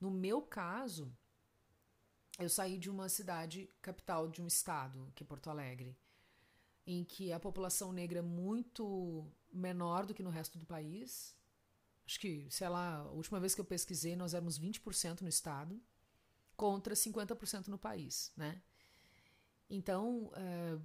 [0.00, 1.12] No meu caso,
[2.38, 5.96] eu saí de uma cidade capital de um estado, que é Porto Alegre,
[6.86, 11.36] em que a população negra é muito menor do que no resto do país.
[12.06, 15.80] Acho que, sei lá, a última vez que eu pesquisei, nós éramos 20% no estado
[16.56, 18.62] contra 50% no país, né?
[19.68, 20.78] Então, é,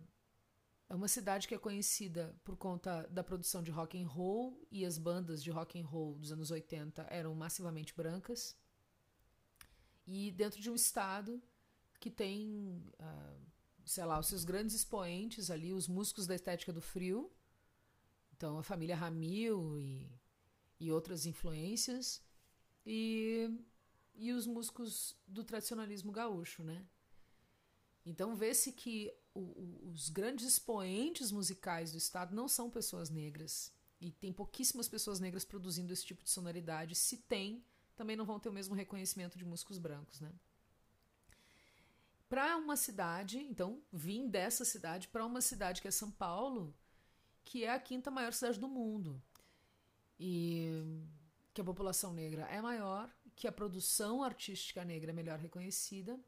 [0.90, 4.86] é uma cidade que é conhecida por conta da produção de rock and roll e
[4.86, 8.56] as bandas de rock and roll dos anos 80 eram massivamente brancas.
[10.08, 11.42] E dentro de um estado
[12.00, 13.42] que tem, uh,
[13.90, 17.32] sei lá, os seus grandes expoentes ali, os músicos da estética do frio,
[18.40, 20.10] então, a família Ramil e,
[20.80, 22.22] e outras influências.
[22.86, 23.50] E,
[24.16, 26.86] e os músicos do tradicionalismo gaúcho, né?
[28.06, 33.74] Então, vê-se que o, o, os grandes expoentes musicais do Estado não são pessoas negras.
[34.00, 36.96] E tem pouquíssimas pessoas negras produzindo esse tipo de sonoridade.
[36.96, 40.32] Se tem, também não vão ter o mesmo reconhecimento de músicos brancos, né?
[42.30, 46.76] Para uma cidade, então, vim dessa cidade para uma cidade que é São Paulo,
[47.44, 49.20] que é a quinta maior cidade do mundo.
[50.20, 51.02] E
[51.54, 56.20] que a população negra é maior, que a produção artística negra é melhor reconhecida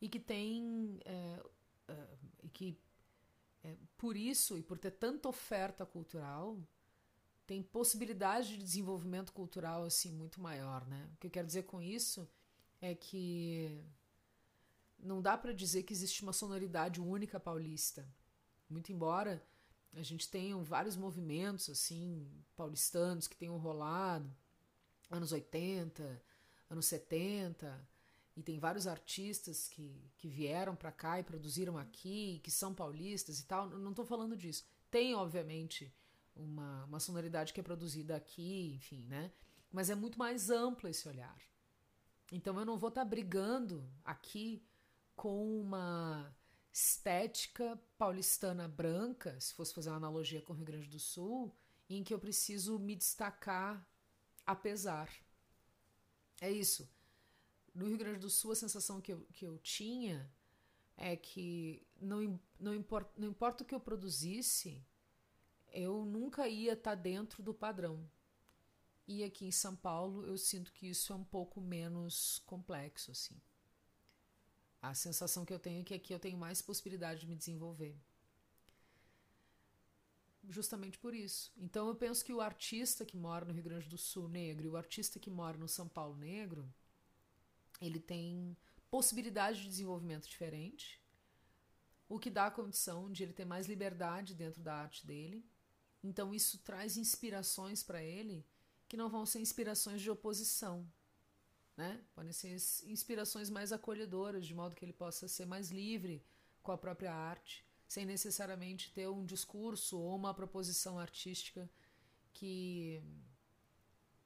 [0.00, 0.98] e que tem.
[1.04, 1.42] É,
[1.88, 2.08] é,
[2.42, 2.78] e que
[3.62, 6.58] é, por isso e por ter tanta oferta cultural,
[7.46, 11.10] tem possibilidade de desenvolvimento cultural assim muito maior, né?
[11.12, 12.28] O que eu quero dizer com isso
[12.80, 13.84] é que
[15.04, 18.08] não dá para dizer que existe uma sonoridade única paulista.
[18.68, 19.46] Muito embora
[19.96, 24.28] A gente tem vários movimentos assim paulistanos que tenham rolado
[25.10, 26.22] anos 80,
[26.68, 27.88] anos 70,
[28.36, 33.38] e tem vários artistas que, que vieram para cá e produziram aqui, que são paulistas
[33.38, 33.68] e tal.
[33.68, 34.64] Não estou falando disso.
[34.90, 35.94] Tem, obviamente,
[36.34, 39.30] uma, uma sonoridade que é produzida aqui, enfim, né?
[39.70, 41.38] Mas é muito mais amplo esse olhar.
[42.32, 44.60] Então eu não vou estar tá brigando aqui
[45.14, 46.34] com uma
[46.72, 51.54] estética paulistana branca, se fosse fazer uma analogia com o Rio Grande do Sul,
[51.88, 53.86] em que eu preciso me destacar
[54.44, 55.08] apesar.
[56.40, 56.88] É isso.
[57.74, 60.30] No Rio Grande do Sul, a sensação que eu, que eu tinha
[60.96, 64.84] é que não, não, importa, não importa o que eu produzisse,
[65.72, 68.08] eu nunca ia estar tá dentro do padrão.
[69.06, 73.40] E aqui em São Paulo eu sinto que isso é um pouco menos complexo, assim.
[74.84, 77.96] A sensação que eu tenho é que aqui eu tenho mais possibilidade de me desenvolver.
[80.46, 81.50] Justamente por isso.
[81.56, 84.68] Então eu penso que o artista que mora no Rio Grande do Sul negro e
[84.68, 86.70] o artista que mora no São Paulo negro,
[87.80, 88.54] ele tem
[88.90, 91.02] possibilidade de desenvolvimento diferente,
[92.06, 95.46] o que dá a condição de ele ter mais liberdade dentro da arte dele.
[96.02, 98.46] Então isso traz inspirações para ele
[98.86, 100.86] que não vão ser inspirações de oposição,
[101.76, 102.00] né?
[102.14, 102.54] Podem ser
[102.86, 106.24] inspirações mais acolhedoras, de modo que ele possa ser mais livre
[106.62, 111.70] com a própria arte, sem necessariamente ter um discurso ou uma proposição artística
[112.32, 113.02] que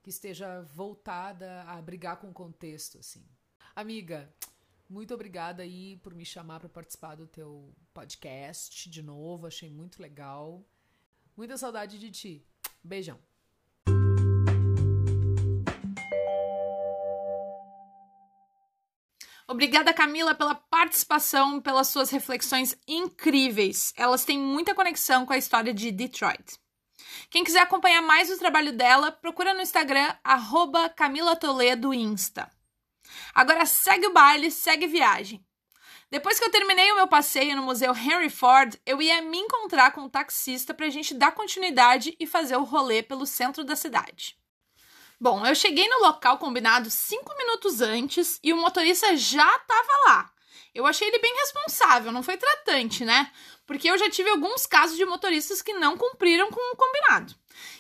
[0.02, 3.28] que esteja voltada a brigar com o contexto, assim.
[3.74, 4.32] Amiga,
[4.88, 10.00] muito obrigada aí por me chamar para participar do teu podcast de novo, achei muito
[10.00, 10.64] legal.
[11.36, 12.46] Muita saudade de ti.
[12.82, 13.18] Beijão.
[19.50, 23.94] Obrigada, Camila, pela participação, pelas suas reflexões incríveis.
[23.96, 26.60] Elas têm muita conexão com a história de Detroit.
[27.30, 32.50] Quem quiser acompanhar mais o trabalho dela, procura no Instagram, arroba Camila Toledo Insta.
[33.34, 35.42] Agora segue o baile, segue viagem.
[36.10, 39.92] Depois que eu terminei o meu passeio no Museu Henry Ford, eu ia me encontrar
[39.92, 43.64] com o um taxista para a gente dar continuidade e fazer o rolê pelo centro
[43.64, 44.36] da cidade.
[45.20, 50.30] Bom, eu cheguei no local combinado cinco minutos antes e o motorista já estava lá.
[50.72, 53.32] Eu achei ele bem responsável, não foi tratante, né?
[53.66, 57.34] Porque eu já tive alguns casos de motoristas que não cumpriram com o combinado.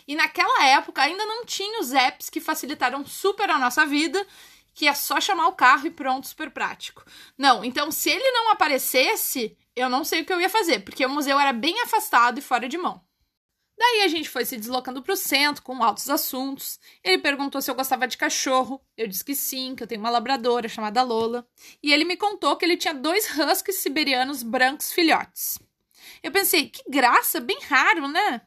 [0.06, 4.26] E naquela época ainda não tinha os apps que facilitaram super a nossa vida,
[4.74, 7.04] que é só chamar o carro e pronto, super prático.
[7.36, 11.06] Não, então se ele não aparecesse, eu não sei o que eu ia fazer, porque
[11.06, 13.00] o museu era bem afastado e fora de mão.
[13.78, 16.80] Daí a gente foi se deslocando para o centro com altos assuntos.
[17.04, 18.84] Ele perguntou se eu gostava de cachorro.
[18.96, 21.46] Eu disse que sim, que eu tenho uma labradora chamada Lola.
[21.80, 25.60] E ele me contou que ele tinha dois huskies siberianos brancos filhotes.
[26.22, 28.40] Eu pensei, que graça, bem raro, né?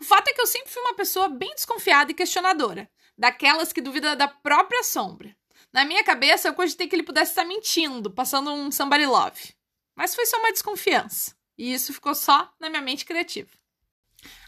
[0.00, 3.80] O fato é que eu sempre fui uma pessoa bem desconfiada e questionadora, daquelas que
[3.82, 5.36] duvida da própria sombra.
[5.70, 9.54] Na minha cabeça, eu cogitei que ele pudesse estar mentindo, passando um somebody love.
[9.94, 11.36] Mas foi só uma desconfiança.
[11.58, 13.50] E isso ficou só na minha mente criativa.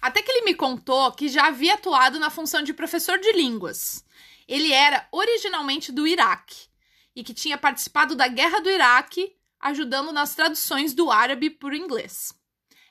[0.00, 4.04] Até que ele me contou que já havia atuado na função de professor de línguas.
[4.46, 6.68] Ele era originalmente do Iraque
[7.14, 11.76] e que tinha participado da Guerra do Iraque, ajudando nas traduções do árabe para o
[11.76, 12.32] inglês.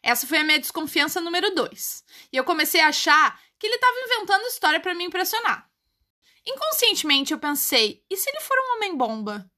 [0.02, 2.04] Essa foi a minha desconfiança número dois.
[2.32, 5.69] E eu comecei a achar que ele estava inventando história para me impressionar.
[6.46, 9.50] Inconscientemente eu pensei: e se ele for um homem-bomba?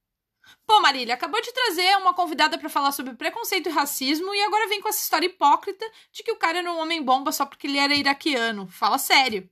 [0.65, 4.67] Pô, Marília, acabou de trazer uma convidada para falar sobre preconceito e racismo e agora
[4.67, 7.67] vem com essa história hipócrita de que o cara era um homem bomba só porque
[7.67, 8.67] ele era iraquiano.
[8.67, 9.49] Fala sério.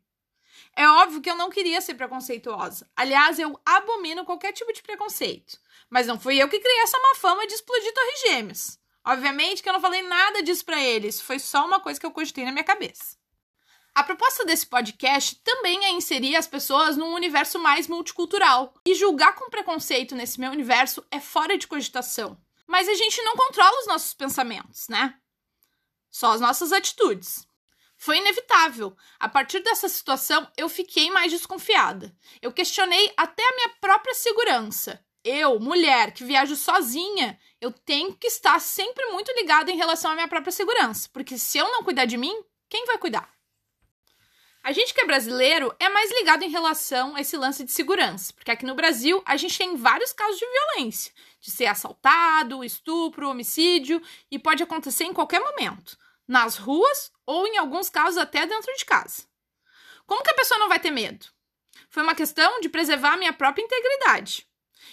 [0.76, 2.90] É óbvio que eu não queria ser preconceituosa.
[2.96, 5.60] Aliás, eu abomino qualquer tipo de preconceito.
[5.90, 8.80] Mas não fui eu que criei essa má fama de explodir torres gêmeas.
[9.06, 12.12] Obviamente que eu não falei nada disso para eles, foi só uma coisa que eu
[12.12, 13.18] cogitei na minha cabeça.
[13.96, 18.74] A proposta desse podcast também é inserir as pessoas num universo mais multicultural.
[18.88, 22.36] E julgar com preconceito nesse meu universo é fora de cogitação.
[22.66, 25.16] Mas a gente não controla os nossos pensamentos, né?
[26.10, 27.48] Só as nossas atitudes.
[27.96, 28.98] Foi inevitável.
[29.20, 32.16] A partir dessa situação, eu fiquei mais desconfiada.
[32.42, 35.06] Eu questionei até a minha própria segurança.
[35.24, 40.16] Eu, mulher, que viajo sozinha, eu tenho que estar sempre muito ligada em relação à
[40.16, 41.08] minha própria segurança.
[41.14, 43.33] Porque se eu não cuidar de mim, quem vai cuidar?
[44.66, 48.32] A gente que é brasileiro é mais ligado em relação a esse lance de segurança,
[48.32, 51.12] porque aqui no Brasil a gente tem vários casos de violência,
[51.42, 54.02] de ser assaltado, estupro, homicídio,
[54.32, 58.86] e pode acontecer em qualquer momento, nas ruas ou em alguns casos até dentro de
[58.86, 59.24] casa.
[60.06, 61.26] Como que a pessoa não vai ter medo?
[61.90, 64.48] Foi uma questão de preservar a minha própria integridade.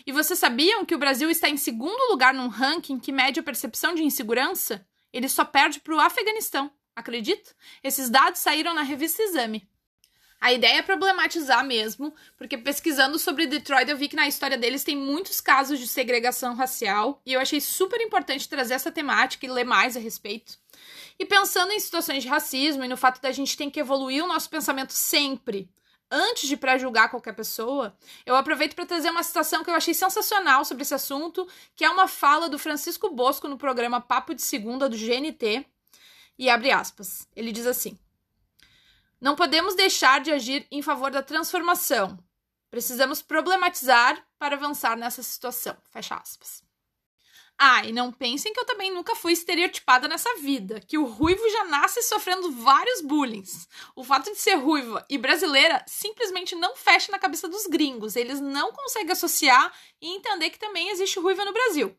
[0.05, 3.43] E vocês sabiam que o Brasil está em segundo lugar num ranking que mede a
[3.45, 4.85] percepção de insegurança?
[5.12, 6.73] Ele só perde para o Afeganistão.
[7.01, 7.51] Acredita?
[7.82, 9.66] Esses dados saíram na revista Exame.
[10.38, 14.84] A ideia é problematizar mesmo, porque pesquisando sobre Detroit eu vi que na história deles
[14.84, 19.51] tem muitos casos de segregação racial e eu achei super importante trazer essa temática e
[19.51, 20.59] ler mais a respeito.
[21.18, 24.28] E pensando em situações de racismo e no fato da gente ter que evoluir o
[24.28, 25.70] nosso pensamento sempre,
[26.11, 27.94] antes de pré-julgar qualquer pessoa,
[28.24, 31.46] eu aproveito para trazer uma citação que eu achei sensacional sobre esse assunto,
[31.76, 35.66] que é uma fala do Francisco Bosco no programa Papo de Segunda do GNT,
[36.41, 37.28] e abre aspas.
[37.36, 37.99] Ele diz assim:
[39.20, 42.18] não podemos deixar de agir em favor da transformação.
[42.70, 45.76] Precisamos problematizar para avançar nessa situação.
[45.93, 46.64] Fecha aspas.
[47.59, 51.47] Ah, e não pensem que eu também nunca fui estereotipada nessa vida, que o ruivo
[51.51, 53.45] já nasce sofrendo vários bullying.
[53.95, 58.16] O fato de ser ruiva e brasileira simplesmente não fecha na cabeça dos gringos.
[58.16, 59.70] Eles não conseguem associar
[60.01, 61.95] e entender que também existe ruiva no Brasil.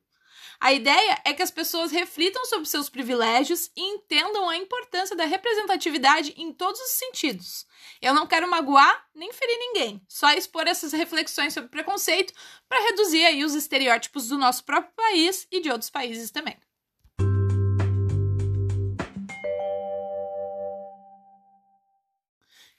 [0.64, 5.26] A ideia é que as pessoas reflitam sobre seus privilégios e entendam a importância da
[5.26, 7.66] representatividade em todos os sentidos.
[8.00, 12.32] Eu não quero magoar nem ferir ninguém, só expor essas reflexões sobre preconceito
[12.70, 16.56] para reduzir aí os estereótipos do nosso próprio país e de outros países também.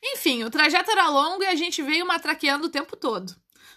[0.01, 3.35] Enfim, o trajeto era longo e a gente veio matraqueando o tempo todo.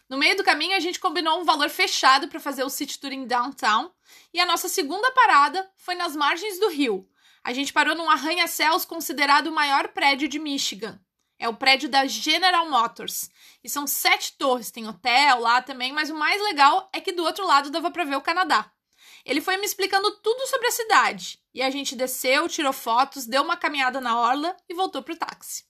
[0.07, 3.11] No meio do caminho, a gente combinou um valor fechado para fazer o city tour
[3.11, 3.91] em downtown,
[4.33, 7.09] e a nossa segunda parada foi nas margens do rio.
[7.43, 10.99] A gente parou num arranha-céus considerado o maior prédio de Michigan.
[11.37, 13.29] É o prédio da General Motors.
[13.63, 17.23] E são sete torres, tem hotel lá também, mas o mais legal é que do
[17.23, 18.71] outro lado dava para ver o Canadá.
[19.25, 21.39] Ele foi me explicando tudo sobre a cidade.
[21.53, 25.65] E a gente desceu, tirou fotos, deu uma caminhada na orla e voltou pro táxi.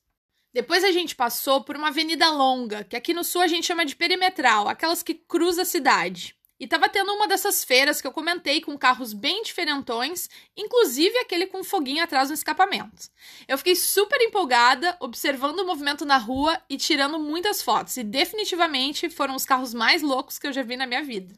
[0.56, 3.86] Depois a gente passou por uma avenida longa, que aqui no sul a gente chama
[3.86, 6.34] de perimetral, aquelas que cruzam a cidade.
[6.58, 11.48] E tava tendo uma dessas feiras que eu comentei com carros bem diferentões, inclusive aquele
[11.48, 13.10] com foguinho atrás no escapamento.
[13.50, 19.10] Eu fiquei super empolgada, observando o movimento na rua e tirando muitas fotos, e definitivamente
[19.10, 21.36] foram os carros mais loucos que eu já vi na minha vida.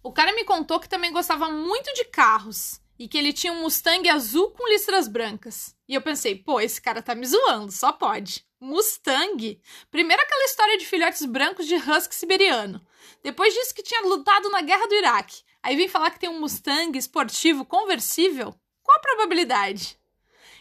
[0.00, 3.62] O cara me contou que também gostava muito de carros e que ele tinha um
[3.62, 5.74] Mustang azul com listras brancas.
[5.88, 8.46] E eu pensei, pô, esse cara tá me zoando, só pode.
[8.60, 9.60] Mustang?
[9.90, 12.80] Primeiro aquela história de filhotes brancos de husky siberiano.
[13.20, 15.42] Depois disse que tinha lutado na guerra do Iraque.
[15.60, 18.54] Aí vem falar que tem um Mustang esportivo conversível?
[18.84, 19.98] Qual a probabilidade?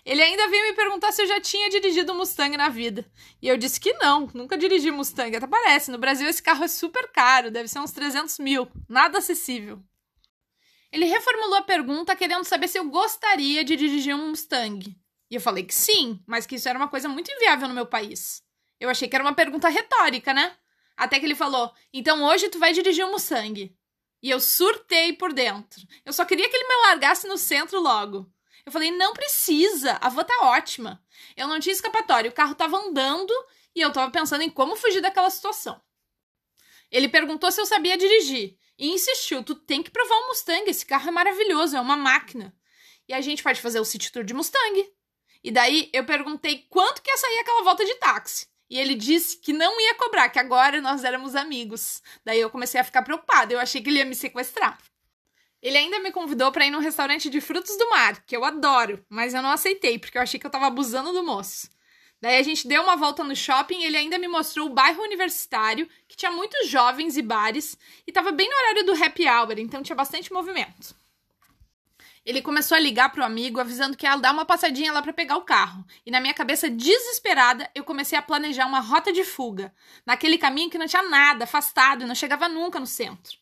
[0.04, 3.06] Ele ainda veio me perguntar se eu já tinha dirigido Mustang na vida.
[3.40, 5.38] E eu disse que não, nunca dirigi Mustang.
[5.38, 8.68] Até parece, no Brasil esse carro é super caro, deve ser uns 300 mil.
[8.90, 9.80] Nada acessível.
[10.92, 14.96] Ele reformulou a pergunta querendo saber se eu gostaria de dirigir um Mustang.
[15.30, 17.86] E eu falei que sim, mas que isso era uma coisa muito inviável no meu
[17.86, 18.44] país.
[18.80, 20.58] Eu achei que era uma pergunta retórica, né?
[20.98, 23.74] Até que ele falou: então hoje tu vai dirigir um Mustang.
[24.22, 25.82] E eu surtei por dentro.
[26.06, 28.30] Eu só queria que ele me largasse no centro logo.
[28.66, 31.02] Eu falei: não precisa, a van tá ótima.
[31.38, 33.34] Eu não tinha escapatória, o carro tava andando
[33.74, 35.82] e eu tava pensando em como fugir daquela situação.
[36.92, 40.84] Ele perguntou se eu sabia dirigir e insistiu: tu tem que provar um Mustang, esse
[40.84, 42.52] carro é maravilhoso, é uma máquina.
[43.08, 44.92] E a gente pode fazer o city tour de Mustang.
[45.44, 48.48] E daí eu perguntei quanto que ia sair aquela volta de táxi.
[48.68, 52.02] E ele disse que não ia cobrar, que agora nós éramos amigos.
[52.26, 54.80] Daí eu comecei a ficar preocupada, eu achei que ele ia me sequestrar.
[55.62, 59.06] Ele ainda me convidou para ir num restaurante de frutos do mar, que eu adoro,
[59.08, 61.70] mas eu não aceitei, porque eu achei que eu tava abusando do moço.
[62.22, 65.02] Daí a gente deu uma volta no shopping e ele ainda me mostrou o bairro
[65.02, 69.58] universitário, que tinha muitos jovens e bares, e tava bem no horário do happy hour,
[69.58, 70.96] então tinha bastante movimento.
[72.24, 75.38] Ele começou a ligar pro amigo, avisando que ia dar uma passadinha lá para pegar
[75.38, 75.84] o carro.
[76.06, 79.74] E na minha cabeça desesperada, eu comecei a planejar uma rota de fuga,
[80.06, 83.41] naquele caminho que não tinha nada, afastado e não chegava nunca no centro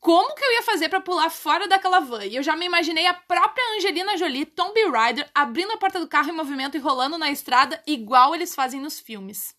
[0.00, 2.24] como que eu ia fazer para pular fora daquela van?
[2.24, 6.08] E eu já me imaginei a própria Angelina Jolie, Tomb Raider, abrindo a porta do
[6.08, 9.54] carro em movimento e rolando na estrada, igual eles fazem nos filmes.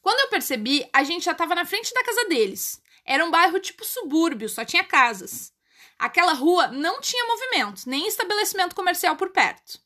[0.00, 2.82] Quando eu percebi, a gente já estava na frente da casa deles.
[3.04, 5.52] Era um bairro tipo subúrbio, só tinha casas.
[5.98, 9.78] Aquela rua não tinha movimento, nem estabelecimento comercial por perto.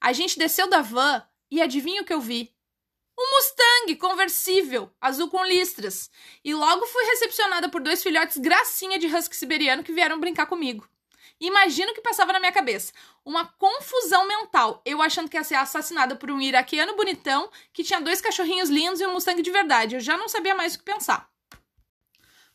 [0.00, 2.52] A gente desceu da van e adivinha o que eu vi?
[3.16, 6.10] Um Mustang conversível, azul com listras.
[6.44, 10.88] E logo fui recepcionada por dois filhotes gracinha de husky siberiano que vieram brincar comigo.
[11.40, 12.92] Imagino o que passava na minha cabeça.
[13.24, 14.82] Uma confusão mental.
[14.84, 19.00] Eu achando que ia ser assassinada por um iraquiano bonitão que tinha dois cachorrinhos lindos
[19.00, 19.94] e um Mustang de verdade.
[19.94, 21.28] Eu já não sabia mais o que pensar.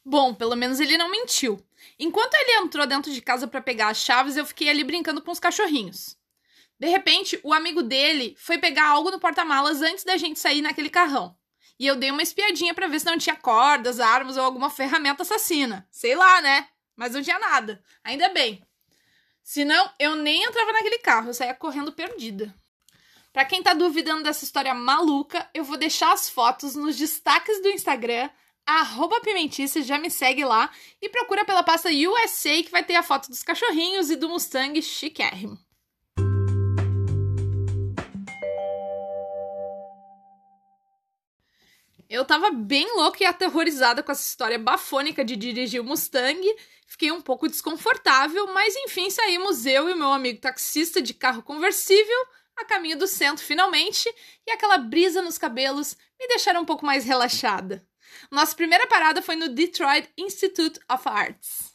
[0.04, 1.64] Bom, pelo menos ele não mentiu.
[1.98, 5.32] Enquanto ele entrou dentro de casa para pegar as chaves, eu fiquei ali brincando com
[5.32, 6.19] os cachorrinhos.
[6.80, 10.90] De repente, o amigo dele foi pegar algo no porta-malas antes da gente sair naquele
[10.90, 11.36] carrão.
[11.78, 15.24] E eu dei uma espiadinha para ver se não tinha cordas, armas ou alguma ferramenta
[15.24, 15.88] assassina.
[15.92, 16.68] Sei lá, né?
[17.00, 17.82] mas não tinha nada.
[18.04, 18.62] Ainda bem.
[19.42, 22.54] Senão, eu nem entrava naquele carro, eu saía correndo perdida.
[23.32, 27.70] Para quem tá duvidando dessa história maluca, eu vou deixar as fotos nos destaques do
[27.70, 28.30] Instagram,
[28.66, 30.70] arroba Pimentice, já me segue lá
[31.02, 34.80] e procura pela pasta USA que vai ter a foto dos cachorrinhos e do Mustang
[34.82, 35.58] chiquérrimo.
[42.10, 46.42] Eu tava bem louca e aterrorizada com essa história bafônica de dirigir o Mustang.
[46.88, 52.18] Fiquei um pouco desconfortável, mas enfim, saímos eu e meu amigo taxista de carro conversível
[52.58, 54.14] a caminho do centro finalmente,
[54.46, 57.86] e aquela brisa nos cabelos me deixaram um pouco mais relaxada.
[58.30, 61.69] Nossa primeira parada foi no Detroit Institute of Arts.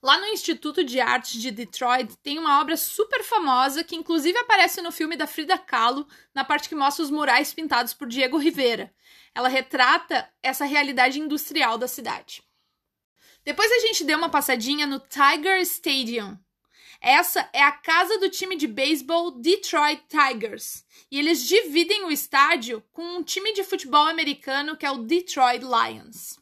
[0.00, 4.80] Lá no Instituto de Artes de Detroit tem uma obra super famosa que inclusive aparece
[4.80, 8.94] no filme da Frida Kahlo, na parte que mostra os murais pintados por Diego Rivera.
[9.34, 12.44] Ela retrata essa realidade industrial da cidade.
[13.44, 16.38] Depois a gente deu uma passadinha no Tiger Stadium.
[17.00, 20.84] Essa é a casa do time de beisebol Detroit Tigers.
[21.10, 25.62] E eles dividem o estádio com um time de futebol americano que é o Detroit
[25.62, 26.38] Lions.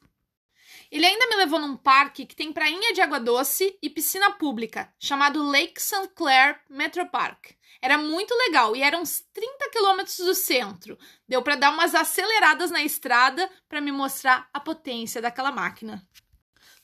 [0.91, 4.93] Ele ainda me levou num parque que tem prainha de água doce e piscina pública,
[4.99, 6.09] chamado Lake St.
[6.14, 7.51] Clair Metro Park.
[7.82, 10.99] Era muito legal e era uns 30 quilômetros do centro.
[11.28, 16.07] Deu para dar umas aceleradas na estrada para me mostrar a potência daquela máquina.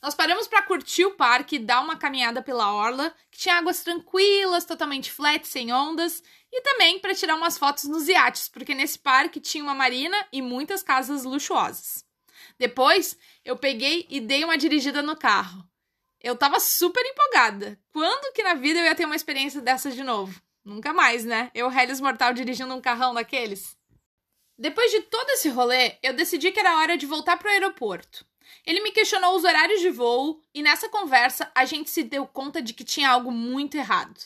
[0.01, 3.81] Nós paramos para curtir o parque e dar uma caminhada pela orla, que tinha águas
[3.83, 8.99] tranquilas, totalmente flat, sem ondas, e também para tirar umas fotos nos iates, porque nesse
[8.99, 12.05] parque tinha uma marina e muitas casas luxuosas.
[12.59, 15.67] Depois, eu peguei e dei uma dirigida no carro.
[16.21, 17.77] Eu tava super empolgada.
[17.91, 20.41] Quando que na vida eu ia ter uma experiência dessa de novo?
[20.63, 21.51] Nunca mais, né?
[21.53, 23.77] Eu, Hellis Mortal, dirigindo um carrão daqueles.
[24.57, 28.25] Depois de todo esse rolê, eu decidi que era hora de voltar pro aeroporto.
[28.65, 32.61] Ele me questionou os horários de voo e nessa conversa a gente se deu conta
[32.61, 34.17] de que tinha algo muito errado.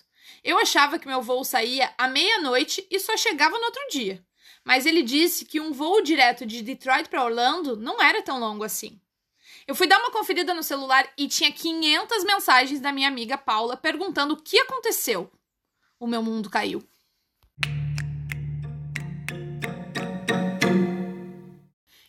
[0.44, 4.24] Eu achava que meu voo saía à meia-noite e só chegava no outro dia.
[4.64, 8.64] Mas ele disse que um voo direto de Detroit para Orlando não era tão longo
[8.64, 9.00] assim.
[9.68, 13.76] Eu fui dar uma conferida no celular e tinha 500 mensagens da minha amiga Paula
[13.76, 15.30] perguntando o que aconteceu.
[16.00, 16.82] O meu mundo caiu.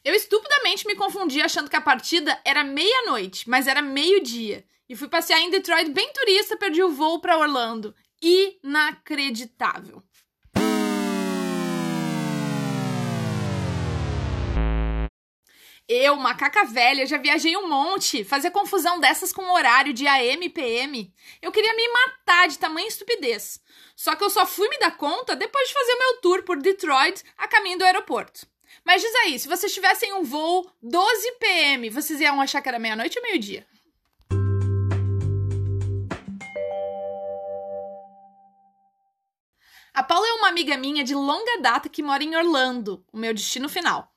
[0.05, 4.65] Eu estupidamente me confundi achando que a partida era meia-noite, mas era meio-dia.
[4.89, 7.93] E fui passear em Detroit bem turista, perdi o voo para Orlando.
[8.23, 10.01] Inacreditável.
[15.89, 18.23] Eu, macaca velha, já viajei um monte.
[18.23, 21.11] Fazer confusão dessas com o horário de AM e PM.
[21.41, 23.59] Eu queria me matar de tamanha estupidez.
[23.97, 26.59] Só que eu só fui me dar conta depois de fazer o meu tour por
[26.59, 28.47] Detroit a caminho do aeroporto.
[28.85, 32.79] Mas diz aí, se vocês tivessem um voo 12 PM, vocês iam achar que era
[32.79, 33.67] meia-noite ou meio-dia?
[39.95, 43.33] A Paula é uma amiga minha de longa data que mora em Orlando, o meu
[43.33, 44.13] destino final.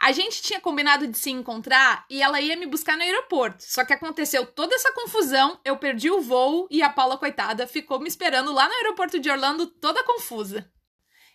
[0.00, 3.64] A gente tinha combinado de se encontrar e ela ia me buscar no aeroporto.
[3.64, 7.98] Só que aconteceu toda essa confusão, eu perdi o voo e a Paula, coitada, ficou
[7.98, 10.70] me esperando lá no aeroporto de Orlando toda confusa.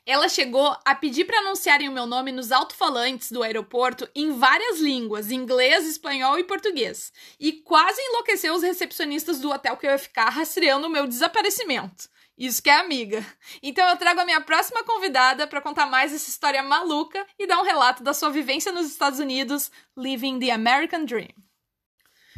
[0.05, 4.79] Ela chegou a pedir para anunciarem o meu nome nos alto-falantes do aeroporto em várias
[4.79, 9.97] línguas, inglês, espanhol e português, e quase enlouqueceu os recepcionistas do hotel que eu ia
[9.97, 12.09] ficar rastreando o meu desaparecimento.
[12.37, 13.23] Isso que é amiga.
[13.61, 17.59] Então eu trago a minha próxima convidada para contar mais essa história maluca e dar
[17.59, 21.29] um relato da sua vivência nos Estados Unidos, living the American Dream.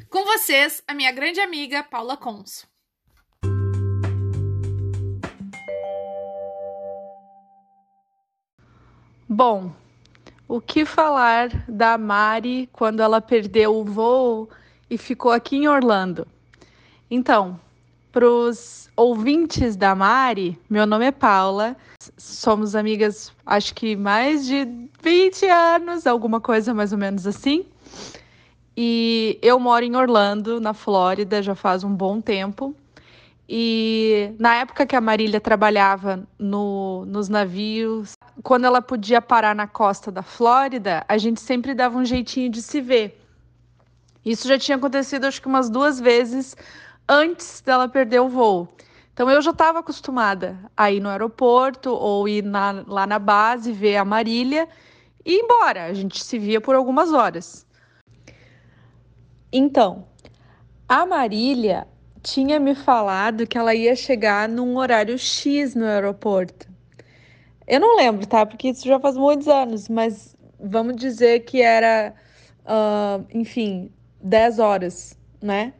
[0.09, 2.67] Com vocês, a minha grande amiga Paula Conso.
[9.27, 9.73] Bom,
[10.47, 14.49] o que falar da Mari quando ela perdeu o voo
[14.89, 16.27] e ficou aqui em Orlando?
[17.09, 17.59] Então,
[18.15, 21.75] para os ouvintes da Mari, meu nome é Paula,
[22.15, 24.65] somos amigas acho que mais de
[25.03, 27.65] 20 anos, alguma coisa mais ou menos assim.
[28.75, 32.73] E eu moro em Orlando, na Flórida, já faz um bom tempo.
[33.49, 39.67] E na época que a Marília trabalhava no, nos navios, quando ela podia parar na
[39.67, 43.21] costa da Flórida, a gente sempre dava um jeitinho de se ver.
[44.25, 46.55] Isso já tinha acontecido acho que umas duas vezes
[47.07, 48.67] antes dela perder o voo.
[49.13, 53.71] Então eu já estava acostumada a ir no aeroporto ou ir na, lá na base
[53.71, 54.67] ver a Marília
[55.25, 55.85] e ir embora.
[55.85, 57.65] A gente se via por algumas horas.
[59.51, 60.05] Então,
[60.87, 61.87] a Marília
[62.21, 66.67] tinha me falado que ela ia chegar num horário X no aeroporto.
[67.67, 68.45] Eu não lembro, tá?
[68.45, 72.13] Porque isso já faz muitos anos, mas vamos dizer que era,
[72.65, 73.91] uh, enfim,
[74.21, 75.73] 10 horas, né?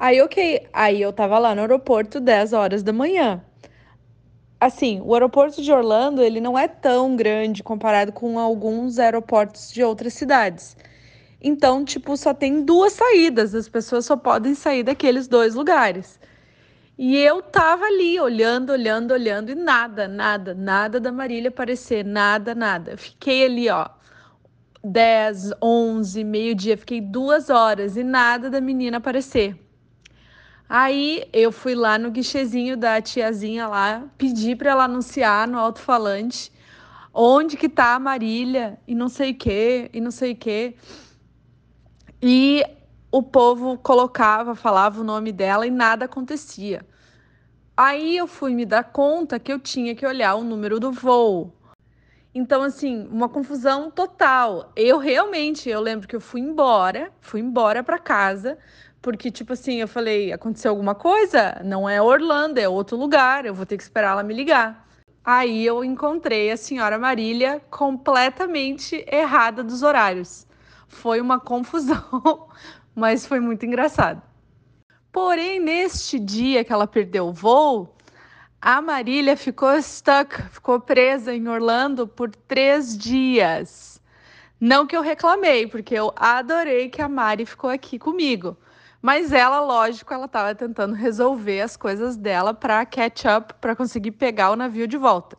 [0.00, 0.66] Aí, ok.
[0.72, 3.44] Aí eu tava lá no aeroporto 10 horas da manhã.
[4.58, 9.84] Assim, o aeroporto de Orlando, ele não é tão grande comparado com alguns aeroportos de
[9.84, 10.74] outras cidades.
[11.38, 16.18] Então, tipo, só tem duas saídas, as pessoas só podem sair daqueles dois lugares.
[16.96, 22.54] E eu tava ali, olhando, olhando, olhando, e nada, nada, nada da Marília aparecer, nada,
[22.54, 22.96] nada.
[22.96, 23.86] Fiquei ali, ó,
[24.82, 29.69] 10, 11, meio-dia, fiquei duas horas e nada da menina aparecer.
[30.72, 36.52] Aí eu fui lá no guichezinho da tiazinha lá, pedi para ela anunciar no alto-falante
[37.12, 40.76] onde que tá a Marília e não sei que, e não sei que.
[42.22, 42.64] E
[43.10, 46.86] o povo colocava, falava o nome dela e nada acontecia.
[47.76, 51.52] Aí eu fui me dar conta que eu tinha que olhar o número do voo.
[52.32, 54.70] Então, assim, uma confusão total.
[54.76, 58.56] Eu realmente, eu lembro que eu fui embora, fui embora para casa,
[59.02, 61.60] porque, tipo assim, eu falei: aconteceu alguma coisa?
[61.64, 64.86] Não é Orlando, é outro lugar, eu vou ter que esperar ela me ligar.
[65.24, 70.46] Aí eu encontrei a senhora Marília completamente errada dos horários.
[70.88, 72.48] Foi uma confusão,
[72.94, 74.22] mas foi muito engraçado.
[75.12, 77.96] Porém, neste dia que ela perdeu o voo,
[78.60, 84.00] a Marília ficou stuck, ficou presa em Orlando por três dias.
[84.60, 88.56] Não que eu reclamei, porque eu adorei que a Mari ficou aqui comigo.
[89.02, 94.10] Mas ela, lógico, ela estava tentando resolver as coisas dela para catch up, para conseguir
[94.12, 95.38] pegar o navio de volta.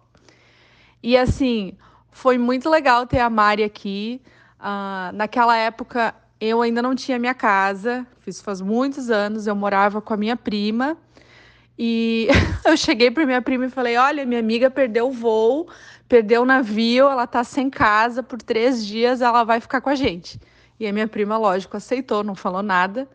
[1.03, 1.77] E assim,
[2.11, 4.21] foi muito legal ter a Mari aqui.
[4.59, 10.01] Uh, naquela época, eu ainda não tinha minha casa, isso faz muitos anos, eu morava
[10.01, 10.97] com a minha prima.
[11.77, 12.27] E
[12.65, 15.67] eu cheguei para minha prima e falei: Olha, minha amiga perdeu o voo,
[16.07, 19.95] perdeu o navio, ela tá sem casa por três dias, ela vai ficar com a
[19.95, 20.39] gente.
[20.79, 23.07] E a minha prima, lógico, aceitou, não falou nada.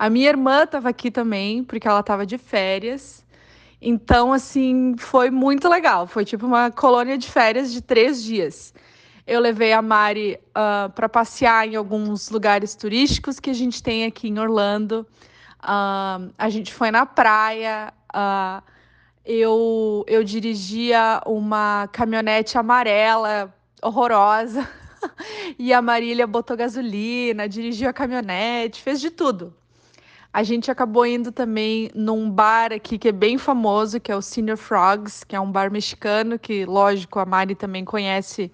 [0.00, 3.22] A minha irmã estava aqui também, porque ela estava de férias.
[3.82, 6.06] Então, assim, foi muito legal.
[6.06, 8.72] Foi tipo uma colônia de férias de três dias.
[9.26, 13.82] Eu levei a Mari uh, ah, para passear em alguns lugares turísticos que a gente
[13.82, 15.06] tem aqui em Orlando.
[15.62, 17.92] Uh, a gente foi na praia.
[18.08, 18.62] Uh,
[19.22, 24.66] eu, eu dirigia uma caminhonete amarela horrorosa.
[25.58, 29.59] e a Marília botou gasolina, dirigiu a caminhonete, fez de tudo.
[30.32, 34.22] A gente acabou indo também num bar aqui que é bem famoso, que é o
[34.22, 38.50] Senior Frogs, que é um bar mexicano que, lógico, a Mari também conhece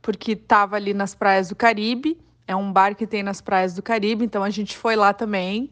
[0.00, 2.18] porque estava ali nas praias do Caribe.
[2.46, 5.70] É um bar que tem nas praias do Caribe, então a gente foi lá também.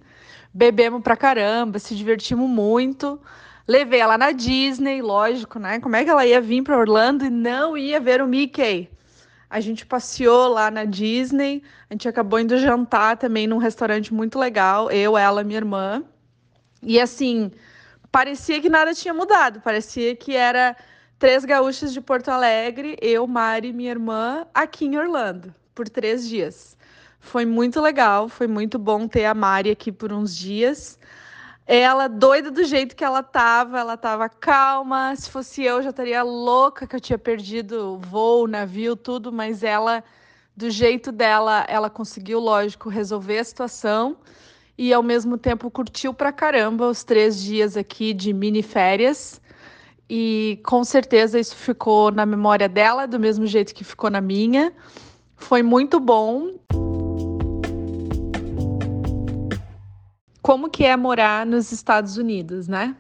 [0.53, 3.19] Bebemos pra caramba, se divertimos muito.
[3.67, 5.81] Levei ela na Disney, lógico, né?
[5.81, 8.91] Como é que ela ia vir para Orlando e não ia ver o Mickey?
[9.57, 14.39] A gente passeou lá na Disney, a gente acabou indo jantar também num restaurante muito
[14.39, 16.05] legal, eu, ela, minha irmã.
[16.83, 17.51] E assim,
[18.13, 20.77] parecia que nada tinha mudado, parecia que era
[21.19, 26.77] três gaúchas de Porto Alegre, eu, Mari, minha irmã, aqui em Orlando, por três dias.
[27.19, 30.99] Foi muito legal, foi muito bom ter a Mari aqui por uns dias.
[31.67, 35.17] Ela, doida do jeito que ela tava, ela tava calma.
[35.17, 40.05] Se fosse eu, já estaria louca que eu tinha perdido voo, navio, tudo, mas ela,
[40.57, 44.17] do jeito dela, ela conseguiu, lógico, resolver a situação
[44.79, 49.41] e ao mesmo tempo curtiu pra caramba os três dias aqui de mini férias.
[50.09, 54.73] E com certeza isso ficou na memória dela, do mesmo jeito que ficou na minha.
[55.35, 56.53] Foi muito bom.
[60.47, 62.95] Como que é morar nos Estados Unidos, né?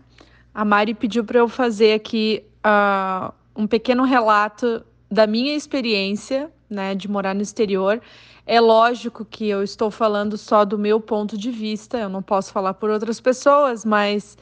[0.53, 6.92] A Mari pediu para eu fazer aqui uh, um pequeno relato da minha experiência, né,
[6.97, 8.03] de morar no exterior.
[8.44, 12.53] É lógico que eu estou falando só do meu ponto de vista, eu não posso
[12.53, 14.36] falar por outras pessoas, mas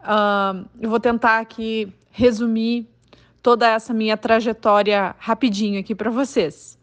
[0.00, 2.88] uh, eu vou tentar aqui resumir
[3.42, 6.78] toda essa minha trajetória rapidinho aqui para vocês.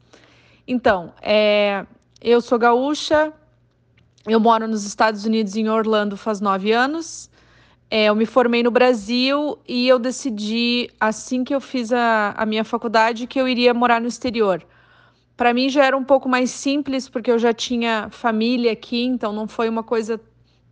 [0.68, 1.88] Então, é,
[2.22, 3.34] eu sou gaúcha,
[4.28, 7.30] eu moro nos Estados Unidos, em Orlando, faz nove anos.
[7.89, 12.45] É, eu me formei no Brasil e eu decidi, assim que eu fiz a, a
[12.45, 14.65] minha faculdade, que eu iria morar no exterior.
[15.38, 19.32] Para mim já era um pouco mais simples, porque eu já tinha família aqui, então
[19.32, 20.19] não foi uma coisa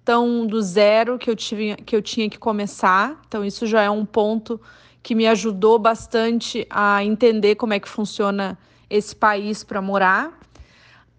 [0.03, 3.21] tão do zero que eu, tive, que eu tinha que começar.
[3.27, 4.59] Então, isso já é um ponto
[5.01, 8.57] que me ajudou bastante a entender como é que funciona
[8.89, 10.39] esse país para morar.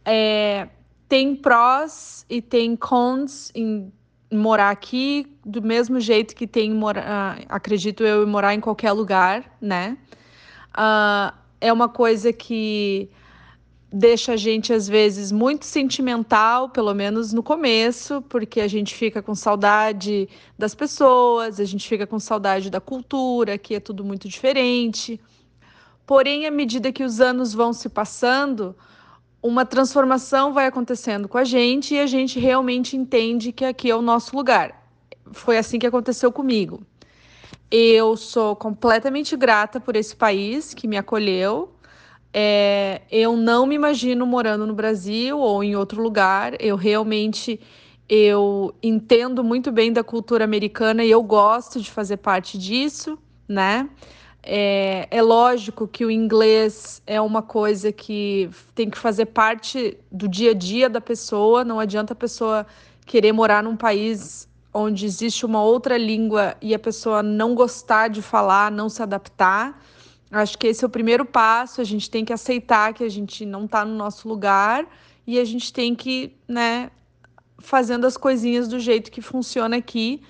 [0.04, 0.68] É,
[1.08, 3.92] tem prós e tem cons em
[4.32, 9.56] morar aqui, do mesmo jeito que tem, morar, acredito eu, em morar em qualquer lugar,
[9.60, 9.96] né?
[10.76, 13.08] Uh, é uma coisa que
[13.92, 19.22] deixa a gente às vezes muito sentimental, pelo menos no começo, porque a gente fica
[19.22, 20.28] com saudade
[20.58, 25.20] das pessoas, a gente fica com saudade da cultura, que é tudo muito diferente.
[26.04, 28.74] Porém, à medida que os anos vão se passando,
[29.44, 33.94] uma transformação vai acontecendo com a gente e a gente realmente entende que aqui é
[33.94, 34.82] o nosso lugar.
[35.32, 36.80] Foi assim que aconteceu comigo.
[37.70, 41.74] Eu sou completamente grata por esse país que me acolheu.
[42.32, 46.54] É, eu não me imagino morando no Brasil ou em outro lugar.
[46.58, 47.60] Eu realmente
[48.08, 53.90] eu entendo muito bem da cultura americana e eu gosto de fazer parte disso, né?
[54.46, 60.28] É, é, lógico que o inglês é uma coisa que tem que fazer parte do
[60.28, 62.66] dia a dia da pessoa, não adianta a pessoa
[63.06, 68.20] querer morar num país onde existe uma outra língua e a pessoa não gostar de
[68.20, 69.82] falar, não se adaptar.
[70.30, 73.46] Acho que esse é o primeiro passo, a gente tem que aceitar que a gente
[73.46, 74.86] não está no nosso lugar
[75.26, 76.90] e a gente tem que, né,
[77.58, 80.20] fazendo as coisinhas do jeito que funciona aqui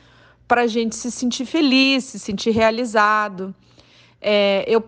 [0.46, 3.52] para a gente se sentir feliz, se sentir realizado.
[4.26, 4.82] É, eu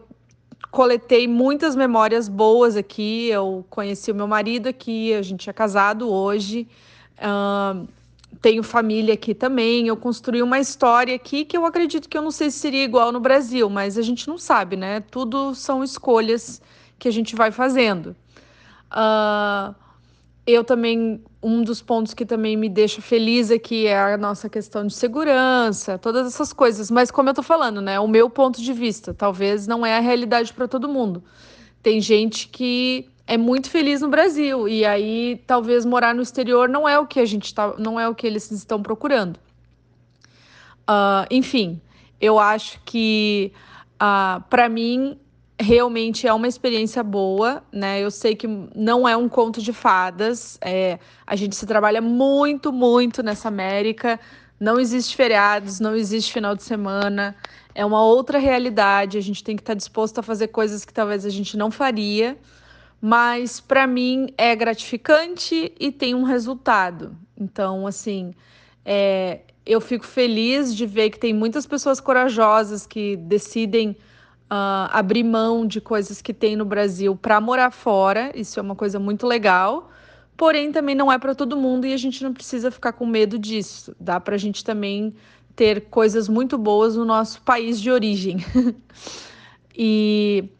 [0.71, 3.29] coletei muitas memórias boas aqui.
[3.29, 6.67] Eu conheci o meu marido aqui, a gente é casado hoje.
[7.19, 7.87] Uh,
[8.41, 9.89] tenho família aqui também.
[9.89, 13.13] Eu construí uma história aqui que eu acredito que eu não sei se seria igual
[13.13, 15.01] no Brasil, mas a gente não sabe, né?
[15.01, 16.63] Tudo são escolhas
[16.99, 18.17] que a gente vai fazendo.
[18.91, 19.75] Uh,
[20.47, 24.87] eu também, um dos pontos que também me deixa feliz aqui é a nossa questão
[24.87, 26.89] de segurança, todas essas coisas.
[26.91, 30.01] Mas como eu tô falando, né, o meu ponto de vista, talvez não é a
[30.01, 31.23] realidade para todo mundo.
[31.83, 36.89] Tem gente que é muito feliz no Brasil e aí talvez morar no exterior não
[36.89, 39.39] é o que a gente tá, não é o que eles estão procurando.
[40.89, 41.81] Uh, enfim,
[42.21, 45.19] eu acho que uh, ah, para mim
[45.59, 48.01] realmente é uma experiência boa, né?
[48.01, 50.59] Eu sei que não é um conto de fadas.
[50.61, 54.21] É, a gente se trabalha muito, muito nessa América.
[54.61, 57.35] Não existe feriados, não existe final de semana.
[57.75, 59.17] É uma outra realidade.
[59.17, 62.37] A gente tem que estar disposto a fazer coisas que talvez a gente não faria.
[63.01, 67.17] Mas para mim é gratificante e tem um resultado.
[67.39, 68.35] Então, assim,
[68.85, 73.97] é, eu fico feliz de ver que tem muitas pessoas corajosas que decidem
[74.51, 78.33] uh, abrir mão de coisas que tem no Brasil para morar fora.
[78.35, 79.91] Isso é uma coisa muito legal.
[80.37, 83.39] Porém, também não é para todo mundo e a gente não precisa ficar com medo
[83.39, 83.95] disso.
[83.99, 85.15] Dá para a gente também
[85.55, 88.37] ter coisas muito boas no nosso país de origem.
[89.75, 90.51] e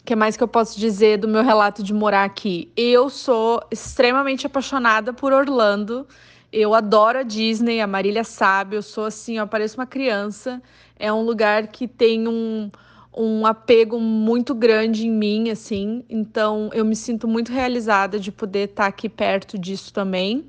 [0.00, 2.70] o que mais que eu posso dizer do meu relato de morar aqui?
[2.76, 6.06] Eu sou extremamente apaixonada por Orlando.
[6.52, 10.60] Eu adoro a Disney, a Marília sabe, eu sou assim, eu pareço uma criança.
[10.98, 12.70] É um lugar que tem um,
[13.14, 16.04] um apego muito grande em mim, assim.
[16.08, 20.46] Então, eu me sinto muito realizada de poder estar aqui perto disso também.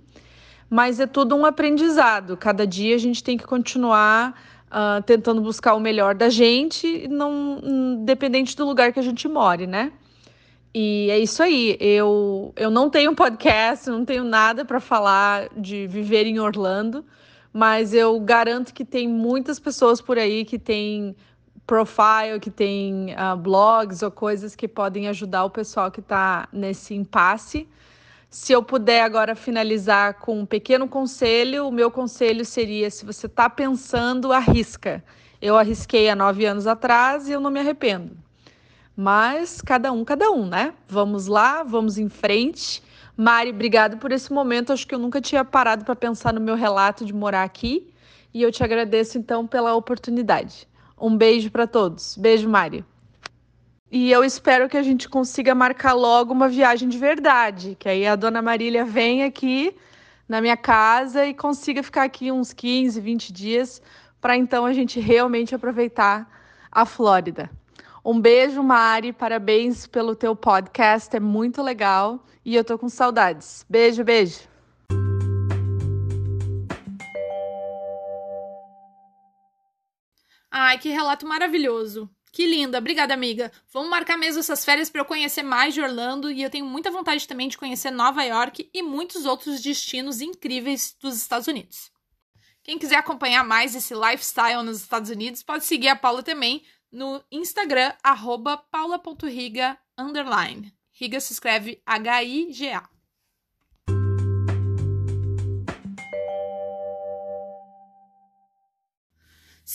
[0.70, 2.38] Mas é tudo um aprendizado.
[2.38, 4.34] Cada dia a gente tem que continuar
[4.70, 9.68] uh, tentando buscar o melhor da gente, não, independente do lugar que a gente more,
[9.68, 9.91] né?
[10.74, 11.78] E é isso aí.
[11.80, 17.05] Eu, eu não tenho podcast, não tenho nada para falar de viver em Orlando,
[17.51, 21.16] mas eu garanto que tem muitas pessoas por aí que têm
[21.66, 26.93] profile, que tem uh, blogs ou coisas que podem ajudar o pessoal que está nesse
[26.93, 27.68] impasse.
[28.30, 33.28] Se eu puder agora finalizar com um pequeno conselho, o meu conselho seria: se você
[33.28, 35.03] está pensando, arrisca.
[35.41, 38.18] Eu arrisquei há nove anos atrás e eu não me arrependo.
[38.95, 40.74] Mas cada um, cada um, né?
[40.88, 42.82] Vamos lá, vamos em frente.
[43.16, 44.72] Mari, obrigado por esse momento.
[44.72, 47.91] Acho que eu nunca tinha parado para pensar no meu relato de morar aqui.
[48.34, 50.68] E eu te agradeço então pela oportunidade.
[51.04, 52.16] Um beijo para todos.
[52.18, 52.86] Beijo, Mari.
[53.91, 58.08] E eu espero que a gente consiga marcar logo uma viagem de verdade, que aí
[58.08, 59.76] a dona Marília vem aqui
[60.30, 63.82] na minha casa e consiga ficar aqui uns 15, 20 dias
[64.22, 66.26] para então a gente realmente aproveitar
[66.72, 67.51] a Flórida.
[68.04, 73.66] Um beijo, Mari, parabéns pelo teu podcast, é muito legal e eu tô com saudades.
[73.70, 74.53] Beijo, beijo.
[80.56, 82.08] Ai, que relato maravilhoso.
[82.32, 83.51] Que linda, obrigada, amiga.
[83.72, 86.91] Vamos marcar mesmo essas férias para eu conhecer mais de Orlando e eu tenho muita
[86.91, 91.91] vontade também de conhecer Nova York e muitos outros destinos incríveis dos Estados Unidos.
[92.62, 97.20] Quem quiser acompanhar mais esse lifestyle nos Estados Unidos, pode seguir a Paula também no
[97.32, 97.91] Instagram,
[98.70, 99.76] paula.riga,
[100.91, 102.93] Riga se escreve H-I-G-A.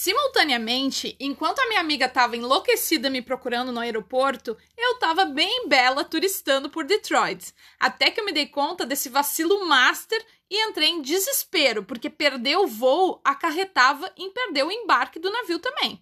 [0.00, 6.04] Simultaneamente, enquanto a minha amiga estava enlouquecida me procurando no aeroporto, eu estava bem bela
[6.04, 7.52] turistando por Detroit.
[7.80, 12.58] Até que eu me dei conta desse vacilo master e entrei em desespero, porque perder
[12.58, 16.00] o voo acarretava em perder o embarque do navio também.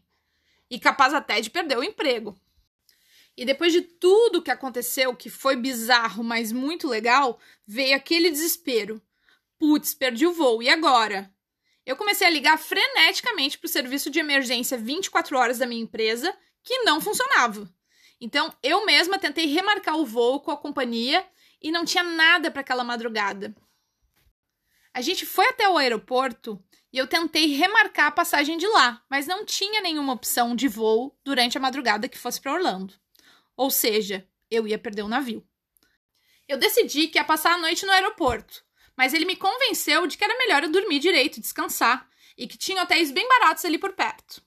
[0.69, 2.39] E capaz até de perder o emprego.
[3.35, 9.01] E depois de tudo que aconteceu, que foi bizarro, mas muito legal, veio aquele desespero.
[9.59, 11.35] Putz, perdi o voo, e agora?
[11.87, 16.37] Eu comecei a ligar freneticamente para o serviço de emergência 24 horas da minha empresa,
[16.65, 17.73] que não funcionava.
[18.21, 21.25] Então, eu mesma tentei remarcar o voo com a companhia
[21.63, 23.55] e não tinha nada para aquela madrugada.
[24.93, 26.61] A gente foi até o aeroporto
[26.93, 31.17] e eu tentei remarcar a passagem de lá, mas não tinha nenhuma opção de voo
[31.23, 32.95] durante a madrugada que fosse para Orlando.
[33.57, 35.47] Ou seja, eu ia perder o navio.
[36.49, 38.66] Eu decidi que ia passar a noite no aeroporto,
[38.97, 42.83] mas ele me convenceu de que era melhor eu dormir direito, descansar, e que tinha
[42.83, 44.43] hotéis bem baratos ali por perto.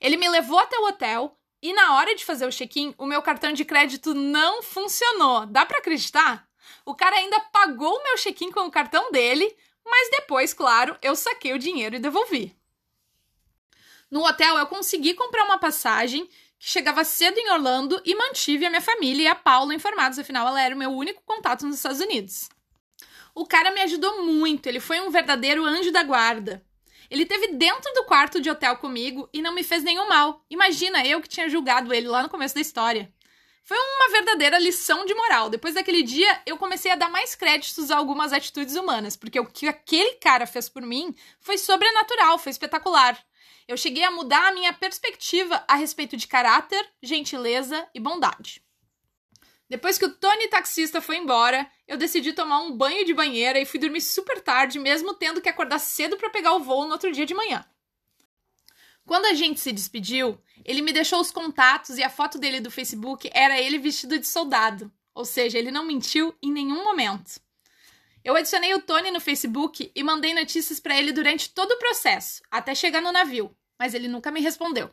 [0.00, 3.20] Ele me levou até o hotel e na hora de fazer o check-in, o meu
[3.20, 5.44] cartão de crédito não funcionou.
[5.46, 6.48] Dá para acreditar?
[6.86, 11.14] O cara ainda pagou o meu check-in com o cartão dele, mas depois, claro, eu
[11.14, 12.56] saquei o dinheiro e devolvi.
[14.10, 16.26] No hotel, eu consegui comprar uma passagem
[16.58, 20.48] que chegava cedo em Orlando e mantive a minha família e a Paula informados, afinal,
[20.48, 22.48] ela era o meu único contato nos Estados Unidos.
[23.34, 26.64] O cara me ajudou muito, ele foi um verdadeiro anjo da guarda.
[27.10, 30.44] Ele teve dentro do quarto de hotel comigo e não me fez nenhum mal.
[30.48, 33.12] Imagina eu que tinha julgado ele lá no começo da história.
[33.64, 35.50] Foi uma verdadeira lição de moral.
[35.50, 39.46] Depois daquele dia, eu comecei a dar mais créditos a algumas atitudes humanas, porque o
[39.46, 43.18] que aquele cara fez por mim foi sobrenatural, foi espetacular.
[43.68, 48.62] Eu cheguei a mudar a minha perspectiva a respeito de caráter, gentileza e bondade.
[49.70, 53.64] Depois que o Tony taxista foi embora, eu decidi tomar um banho de banheira e
[53.64, 57.12] fui dormir super tarde, mesmo tendo que acordar cedo para pegar o voo no outro
[57.12, 57.64] dia de manhã.
[59.06, 62.68] Quando a gente se despediu, ele me deixou os contatos e a foto dele do
[62.68, 67.40] Facebook era ele vestido de soldado, ou seja, ele não mentiu em nenhum momento.
[68.24, 72.42] Eu adicionei o Tony no Facebook e mandei notícias para ele durante todo o processo,
[72.50, 74.92] até chegar no navio, mas ele nunca me respondeu.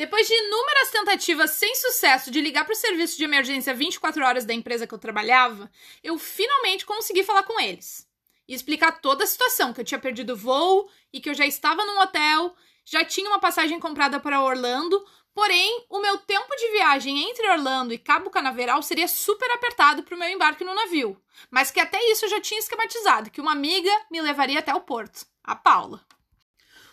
[0.00, 4.46] Depois de inúmeras tentativas sem sucesso de ligar para o serviço de emergência 24 horas
[4.46, 5.70] da empresa que eu trabalhava,
[6.02, 8.08] eu finalmente consegui falar com eles
[8.48, 11.44] e explicar toda a situação: que eu tinha perdido o voo e que eu já
[11.44, 16.70] estava num hotel, já tinha uma passagem comprada para Orlando, porém o meu tempo de
[16.70, 21.22] viagem entre Orlando e Cabo Canaveral seria super apertado para o meu embarque no navio,
[21.50, 24.80] mas que até isso eu já tinha esquematizado, que uma amiga me levaria até o
[24.80, 26.02] porto, a Paula.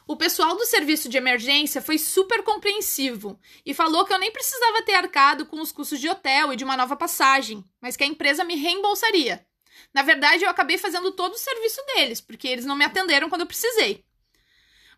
[0.10, 4.82] O pessoal do serviço de emergência foi super compreensivo e falou que eu nem precisava
[4.82, 8.08] ter arcado com os custos de hotel e de uma nova passagem, mas que a
[8.08, 9.46] empresa me reembolsaria.
[9.94, 13.42] Na verdade, eu acabei fazendo todo o serviço deles, porque eles não me atenderam quando
[13.42, 14.06] eu precisei.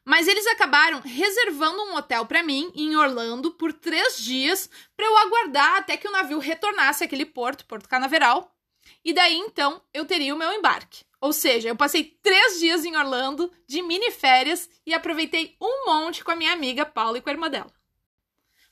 [0.06, 5.18] Mas eles acabaram reservando um hotel para mim em Orlando por três dias para eu
[5.18, 8.56] aguardar até que o navio retornasse àquele porto, Porto Canaveral,
[9.04, 11.06] e daí então eu teria o meu embarque.
[11.22, 16.24] Ou seja, eu passei três dias em Orlando de mini férias e aproveitei um monte
[16.24, 17.72] com a minha amiga Paula e com a irmã dela.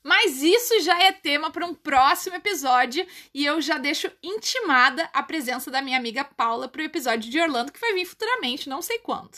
[0.02, 5.22] Mas isso já é tema para um próximo episódio e eu já deixo intimada a
[5.22, 8.82] presença da minha amiga Paula para o episódio de Orlando que vai vir futuramente, não
[8.82, 9.38] sei quando.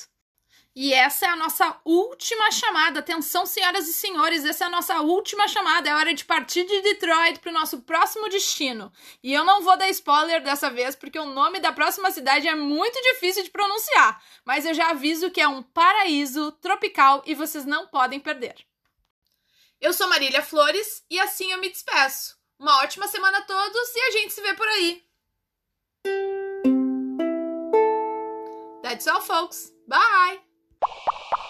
[0.82, 3.02] E essa é a nossa última chamada.
[3.02, 5.90] Atenção, senhoras e senhores, essa é a nossa última chamada.
[5.90, 8.90] É hora de partir de Detroit para o nosso próximo destino.
[9.22, 12.56] E eu não vou dar spoiler dessa vez, porque o nome da próxima cidade é
[12.56, 14.24] muito difícil de pronunciar.
[14.46, 18.56] Mas eu já aviso que é um paraíso tropical e vocês não podem perder.
[19.82, 22.38] Eu sou Marília Flores e assim eu me despeço.
[22.58, 25.04] Uma ótima semana a todos e a gente se vê por aí.
[28.82, 29.74] That's all, folks.
[29.86, 30.49] Bye!
[30.82, 31.49] you